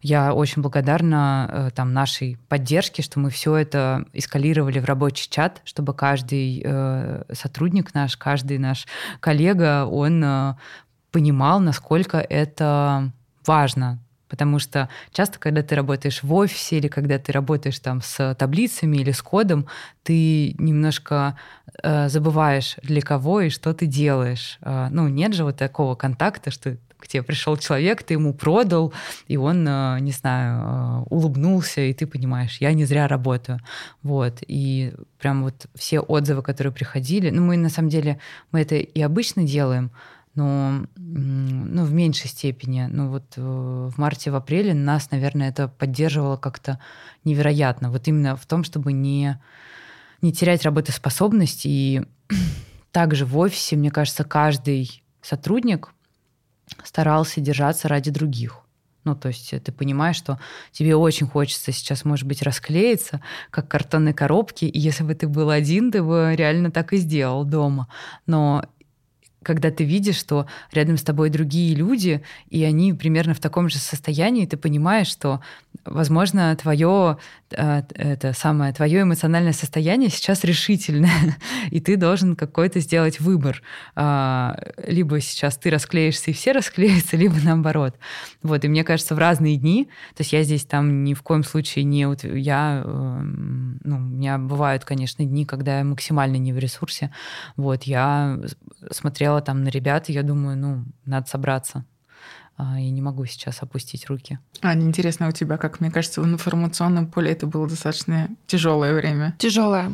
[0.02, 5.60] я очень благодарна э, там нашей поддержке, что мы все это эскалировали в рабочий чат,
[5.64, 8.86] чтобы каждый э, сотрудник наш, каждый наш
[9.20, 10.54] коллега, он э,
[11.12, 13.12] понимал, насколько это
[13.46, 14.00] важно.
[14.28, 18.96] Потому что часто, когда ты работаешь в офисе или когда ты работаешь там с таблицами
[18.96, 19.66] или с кодом,
[20.04, 21.36] ты немножко
[21.82, 24.56] э, забываешь, для кого и что ты делаешь.
[24.62, 28.94] Э, ну, нет же вот такого контакта, что к тебе пришел человек, ты ему продал,
[29.26, 33.60] и он, э, не знаю, э, улыбнулся, и ты понимаешь, я не зря работаю.
[34.02, 34.38] Вот.
[34.46, 38.18] И прям вот все отзывы, которые приходили, ну, мы на самом деле,
[38.50, 39.90] мы это и обычно делаем,
[40.34, 42.86] но ну, в меньшей степени.
[42.90, 46.78] Ну вот э, в марте, в апреле нас, наверное, это поддерживало как-то
[47.24, 47.90] невероятно.
[47.90, 49.38] Вот именно в том, чтобы не,
[50.22, 51.66] не терять работоспособность.
[51.66, 52.02] И
[52.92, 55.92] также в офисе, мне кажется, каждый сотрудник
[56.82, 58.60] старался держаться ради других.
[59.04, 60.38] Ну, то есть ты понимаешь, что
[60.70, 63.20] тебе очень хочется сейчас, может быть, расклеиться,
[63.50, 67.44] как картонные коробки, и если бы ты был один, ты бы реально так и сделал
[67.44, 67.88] дома.
[68.26, 68.64] Но
[69.42, 73.78] когда ты видишь, что рядом с тобой другие люди, и они примерно в таком же
[73.78, 75.40] состоянии, ты понимаешь, что,
[75.84, 77.18] возможно, твое
[77.50, 81.36] э, это самое твое эмоциональное состояние сейчас решительное,
[81.70, 83.62] и ты должен какой-то сделать выбор.
[83.94, 87.94] А, либо сейчас ты расклеишься и все расклеятся, либо наоборот.
[88.42, 91.44] Вот, и мне кажется, в разные дни, то есть я здесь там ни в коем
[91.44, 92.02] случае не...
[92.38, 97.12] Я, эм, ну, у меня бывают, конечно, дни, когда я максимально не в ресурсе.
[97.56, 98.38] Вот, я
[98.90, 101.84] смотрела смотрела там на ребят, и я думаю, ну, надо собраться.
[102.56, 104.38] А, я не могу сейчас опустить руки.
[104.60, 109.34] А интересно у тебя, как мне кажется, в информационном поле это было достаточно тяжелое время.
[109.38, 109.90] Тяжелое.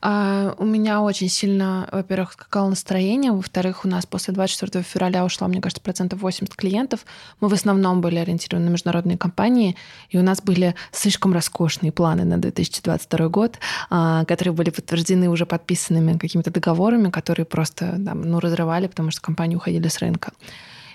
[0.00, 5.48] А, у меня очень сильно, во-первых, скакало настроение, во-вторых, у нас после 24 февраля ушло,
[5.48, 7.04] мне кажется, процентов 80 клиентов.
[7.40, 9.76] Мы в основном были ориентированы на международные компании,
[10.10, 13.58] и у нас были слишком роскошные планы на 2022 год,
[13.90, 19.20] а, которые были подтверждены уже подписанными какими-то договорами, которые просто там, ну, разрывали, потому что
[19.20, 20.32] компании уходили с рынка.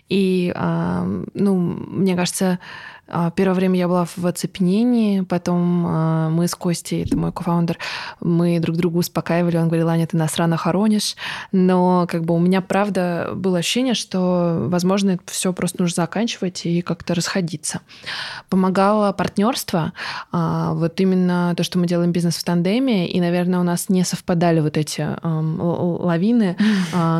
[0.09, 2.59] И, ну, мне кажется,
[3.35, 7.77] первое время я была в оцепенении, потом а, мы с Костей, это мой кофаундер,
[8.21, 11.15] мы друг друга успокаивали, он говорил, Аня, ты нас рано хоронишь,
[11.51, 16.65] но как бы у меня, правда, было ощущение, что, возможно, это все просто нужно заканчивать
[16.65, 17.81] и как-то расходиться.
[18.49, 19.91] Помогало партнерство,
[20.31, 24.05] а, вот именно то, что мы делаем бизнес в тандеме, и, наверное, у нас не
[24.05, 26.55] совпадали вот эти лавины,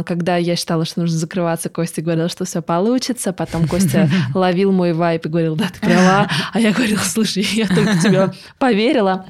[0.05, 4.93] когда я считала, что нужно закрываться, Костя говорил, что все получится, потом Костя ловил мой
[4.93, 6.30] вайп и говорил, да права.
[6.51, 9.26] А я говорила, слушай, я только тебе поверила.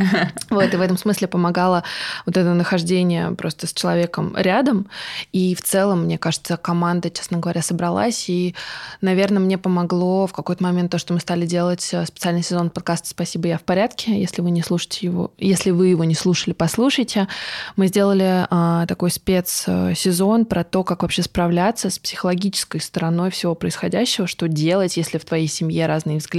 [0.49, 1.83] Вот, и в этом смысле помогало
[2.25, 4.87] вот это нахождение просто с человеком рядом.
[5.31, 8.29] И в целом, мне кажется, команда, честно говоря, собралась.
[8.29, 8.55] И,
[9.01, 13.47] наверное, мне помогло в какой-то момент то, что мы стали делать специальный сезон подкаста «Спасибо,
[13.47, 14.19] я в порядке».
[14.19, 17.27] Если вы не слушаете его, если вы его не слушали, послушайте.
[17.75, 24.27] Мы сделали а, такой спецсезон про то, как вообще справляться с психологической стороной всего происходящего,
[24.27, 26.32] что делать, если в твоей семье разные взгляды,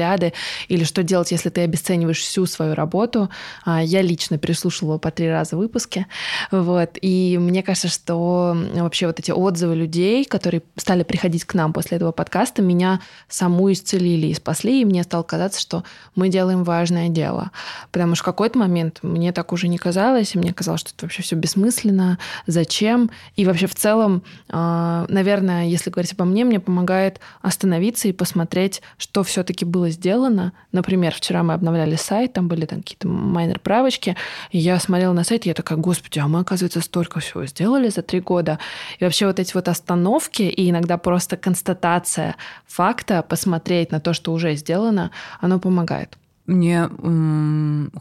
[0.69, 3.31] или что делать, если ты обесцениваешь всю свою работу.
[3.65, 6.07] А, я лично переслушивала по три раза выпуски.
[6.51, 6.99] Вот.
[7.01, 11.97] И мне кажется, что вообще вот эти отзывы людей, которые стали приходить к нам после
[11.97, 15.85] этого подкаста, меня саму исцелили и спасли, и мне стало казаться, что
[16.15, 17.51] мы делаем важное дело.
[17.93, 21.05] Потому что в какой-то момент мне так уже не казалось, и мне казалось, что это
[21.05, 23.11] вообще все бессмысленно, зачем.
[23.37, 28.83] И вообще в целом, а, наверное, если говорить обо мне, мне помогает остановиться и посмотреть,
[28.99, 30.53] что все-таки было сделано.
[30.73, 34.17] Например, вчера мы обновляли сайт, там были там какие-то майнер правочки,
[34.53, 38.03] я смотрела на сайт, и я такая, господи, а мы, оказывается, столько всего сделали за
[38.03, 38.59] три года.
[38.99, 44.33] И вообще вот эти вот остановки и иногда просто констатация факта, посмотреть на то, что
[44.33, 45.11] уже сделано,
[45.41, 46.19] оно помогает.
[46.47, 46.91] Мне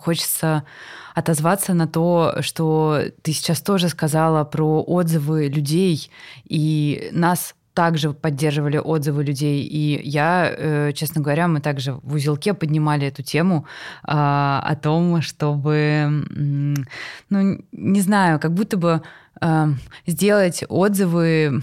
[0.01, 0.63] хочется
[1.15, 6.09] отозваться на то, что ты сейчас тоже сказала про отзывы людей,
[6.43, 9.63] и нас также поддерживали отзывы людей.
[9.63, 13.65] И я, э, честно говоря, мы также в узелке поднимали эту тему
[14.03, 16.25] а, о том, чтобы,
[17.29, 19.01] ну, не знаю, как будто бы
[19.41, 19.69] а,
[20.05, 21.61] сделать отзывы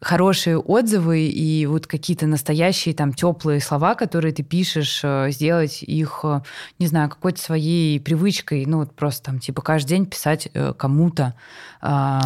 [0.00, 6.20] хорошие отзывы и вот какие-то настоящие там теплые слова, которые ты пишешь, э, сделать их,
[6.22, 6.40] э,
[6.78, 11.34] не знаю, какой-то своей привычкой, ну вот просто там типа каждый день писать э, кому-то.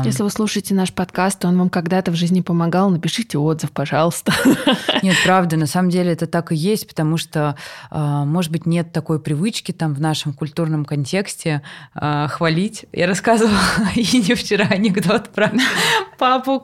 [0.05, 4.33] Если вы слушаете наш подкаст, он вам когда-то в жизни помогал, напишите отзыв, пожалуйста.
[5.03, 7.57] Нет, правда, на самом деле это так и есть, потому что,
[7.91, 11.63] может быть, нет такой привычки там в нашем культурном контексте
[11.95, 12.87] хвалить.
[12.93, 13.59] Я рассказывала
[13.95, 15.53] Ине вчера анекдот про
[16.19, 16.61] папу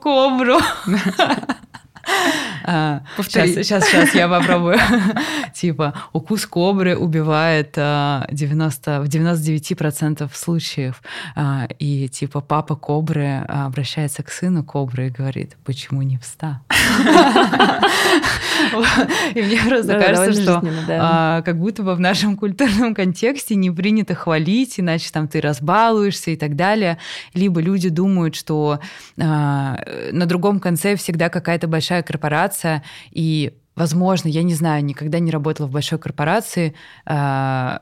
[3.17, 3.31] Кобру.
[3.31, 4.79] Сейчас, сейчас, сейчас я попробую.
[5.55, 11.03] типа, укус кобры убивает 90, а, в 99% случаев.
[11.35, 16.61] А, и типа папа кобры обращается к сыну кобры и говорит, почему не вста?
[19.35, 24.15] И мне просто кажется, что а, как будто бы в нашем культурном контексте не принято
[24.15, 26.99] хвалить, иначе там ты разбалуешься и так далее.
[27.35, 28.81] Либо люди думают, что
[29.17, 29.79] на
[30.13, 35.71] другом конце всегда какая-то большая корпорация, и Возможно, я не знаю, никогда не работала в
[35.71, 36.75] большой корпорации.
[37.07, 37.79] Э,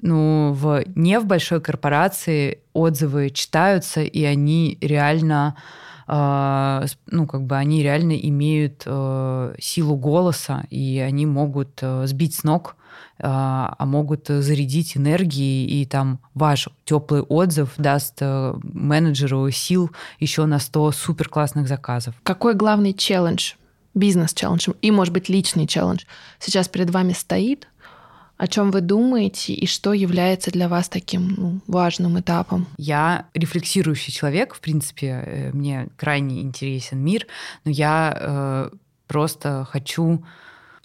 [0.00, 5.56] ну, в, не в большой корпорации отзывы читаются, и они реально
[6.12, 12.44] ну, как бы они реально имеют э, силу голоса, и они могут э, сбить с
[12.44, 12.76] ног
[13.22, 20.92] а могут зарядить энергией, и там ваш теплый отзыв даст менеджеру сил еще на 100
[20.92, 22.14] супер классных заказов.
[22.22, 23.52] Какой главный челлендж
[23.94, 26.04] бизнес-челлендж и, может быть, личный челлендж
[26.38, 27.68] сейчас перед вами стоит,
[28.40, 32.66] о чем вы думаете и что является для вас таким ну, важным этапом?
[32.78, 37.26] Я рефлексирующий человек, в принципе, э, мне крайне интересен мир,
[37.66, 38.70] но я э,
[39.06, 40.24] просто хочу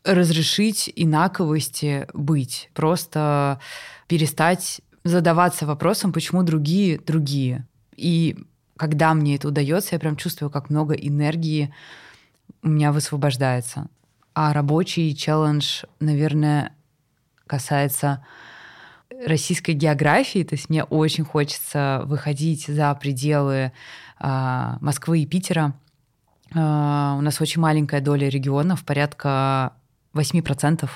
[0.03, 3.61] разрешить инаковости быть, просто
[4.07, 7.65] перестать задаваться вопросом, почему другие другие.
[7.95, 8.35] И
[8.75, 11.73] когда мне это удается, я прям чувствую, как много энергии
[12.63, 13.87] у меня высвобождается.
[14.33, 16.73] А рабочий челлендж, наверное,
[17.47, 18.25] касается
[19.25, 23.71] российской географии, то есть мне очень хочется выходить за пределы
[24.19, 25.73] э, Москвы и Питера.
[26.53, 29.73] Э, у нас очень маленькая доля регионов, порядка
[30.13, 30.89] 8%.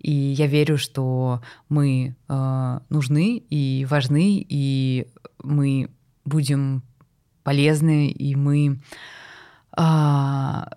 [0.00, 5.06] И я верю, что мы э, нужны и важны, и
[5.42, 5.88] мы
[6.24, 6.82] будем
[7.42, 8.80] полезны, и мы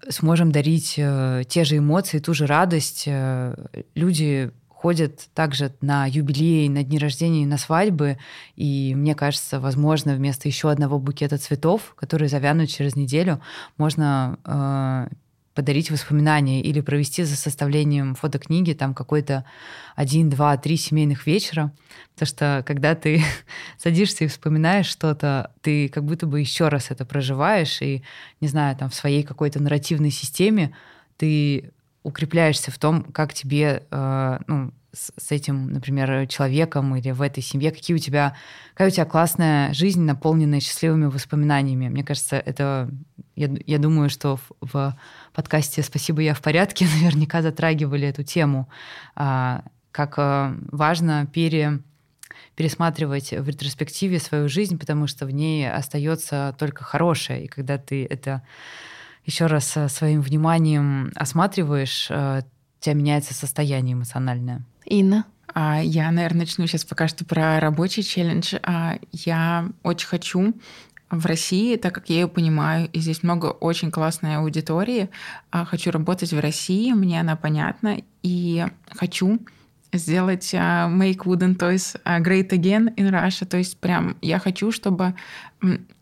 [0.09, 3.03] сможем дарить э, те же эмоции, ту же радость.
[3.07, 3.53] Э,
[3.93, 4.51] люди
[4.85, 8.19] ходят также на юбилеи, на дни рождения, на свадьбы.
[8.55, 13.41] И мне кажется, возможно, вместо еще одного букета цветов, которые завянут через неделю,
[13.77, 15.07] можно э,
[15.55, 19.43] подарить воспоминания или провести за составлением фотокниги там какой-то
[19.95, 21.71] один, два, три семейных вечера.
[22.13, 23.23] Потому что когда ты
[23.79, 28.03] садишься и вспоминаешь что-то, ты как будто бы еще раз это проживаешь, и,
[28.39, 30.75] не знаю, там в своей какой-то нарративной системе
[31.17, 31.71] ты
[32.05, 37.41] укрепляешься в том, как тебе э, ну, с, с этим, например, человеком или в этой
[37.41, 38.35] семье, какие у тебя,
[38.73, 41.89] какая у тебя классная жизнь, наполненная счастливыми воспоминаниями.
[41.89, 42.89] Мне кажется, это,
[43.35, 44.95] я, я думаю, что в, в
[45.33, 48.69] подкасте «Спасибо, я в порядке» наверняка затрагивали эту тему,
[49.15, 51.79] а, как а, важно пере
[52.55, 57.45] пересматривать в ретроспективе свою жизнь, потому что в ней остается только хорошее.
[57.45, 58.43] И когда ты это
[59.25, 64.63] еще раз э, своим вниманием осматриваешь, э, у тебя меняется состояние эмоциональное.
[64.85, 65.25] Инна?
[65.53, 68.55] А, я, наверное, начну сейчас пока что про рабочий челлендж.
[68.63, 70.53] А, я очень хочу
[71.09, 75.09] в России, так как я ее понимаю, и здесь много очень классной аудитории,
[75.51, 79.39] а, хочу работать в России, мне она понятна, и хочу
[79.93, 83.45] сделать uh, Make Wooden Toys Great Again in Russia.
[83.45, 85.15] То есть прям я хочу, чтобы,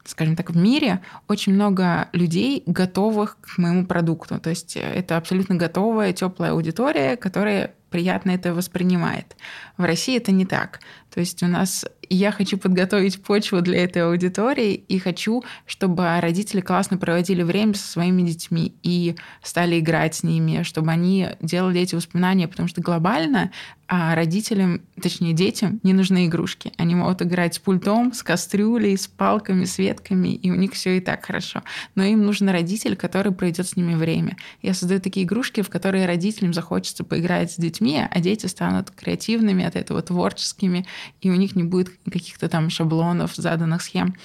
[0.05, 4.39] скажем так, в мире очень много людей, готовых к моему продукту.
[4.39, 9.35] То есть это абсолютно готовая, теплая аудитория, которая приятно это воспринимает.
[9.77, 10.79] В России это не так.
[11.13, 16.59] То есть у нас я хочу подготовить почву для этой аудитории и хочу, чтобы родители
[16.59, 21.95] классно проводили время со своими детьми и стали играть с ними, чтобы они делали эти
[21.95, 23.51] воспоминания, потому что глобально
[23.95, 26.71] а родителям, точнее детям, не нужны игрушки.
[26.77, 30.97] Они могут играть с пультом, с кастрюлей, с палками, с ветками, и у них все
[30.97, 31.61] и так хорошо.
[31.93, 34.37] Но им нужен родитель, который проведет с ними время.
[34.63, 39.63] Я создаю такие игрушки, в которые родителям захочется поиграть с детьми, а дети станут креативными
[39.63, 40.87] от этого, творческими,
[41.21, 44.15] и у них не будет каких-то там шаблонов, заданных схем.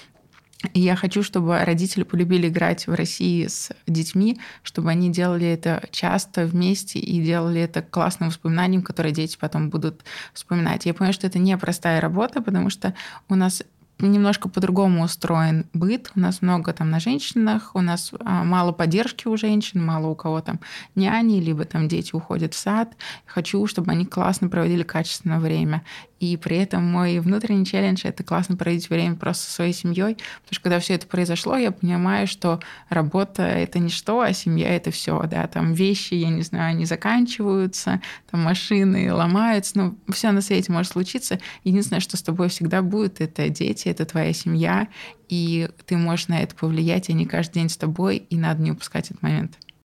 [0.73, 5.85] И я хочу, чтобы родители полюбили играть в России с детьми, чтобы они делали это
[5.93, 10.03] часто вместе и делали это классным воспоминанием, которое дети потом будут
[10.33, 10.85] вспоминать.
[10.85, 12.95] Я понимаю, что это непростая работа, потому что
[13.29, 13.63] у нас
[14.01, 16.11] немножко по-другому устроен быт.
[16.15, 20.15] У нас много там на женщинах, у нас а, мало поддержки у женщин, мало у
[20.15, 20.61] кого там
[20.95, 22.97] няни, либо там дети уходят в сад.
[23.27, 25.85] Хочу, чтобы они классно проводили качественное время.
[26.21, 30.51] И при этом мой внутренний челлендж— это классно проводить время просто со своей семьей, потому
[30.51, 34.91] что когда все это произошло, я понимаю, что работа— это не что, а семья— это
[34.91, 38.01] все, да, там вещи, я не знаю, они заканчиваются,
[38.31, 41.39] там машины ломаются, ну, все на свете может случиться.
[41.63, 44.89] Единственное, что с тобой всегда будет, это дети, это твоя семья,
[45.29, 49.11] и ты можешь на это повлиять, они каждый день с тобой, и надо не упускать
[49.11, 49.59] этот момент.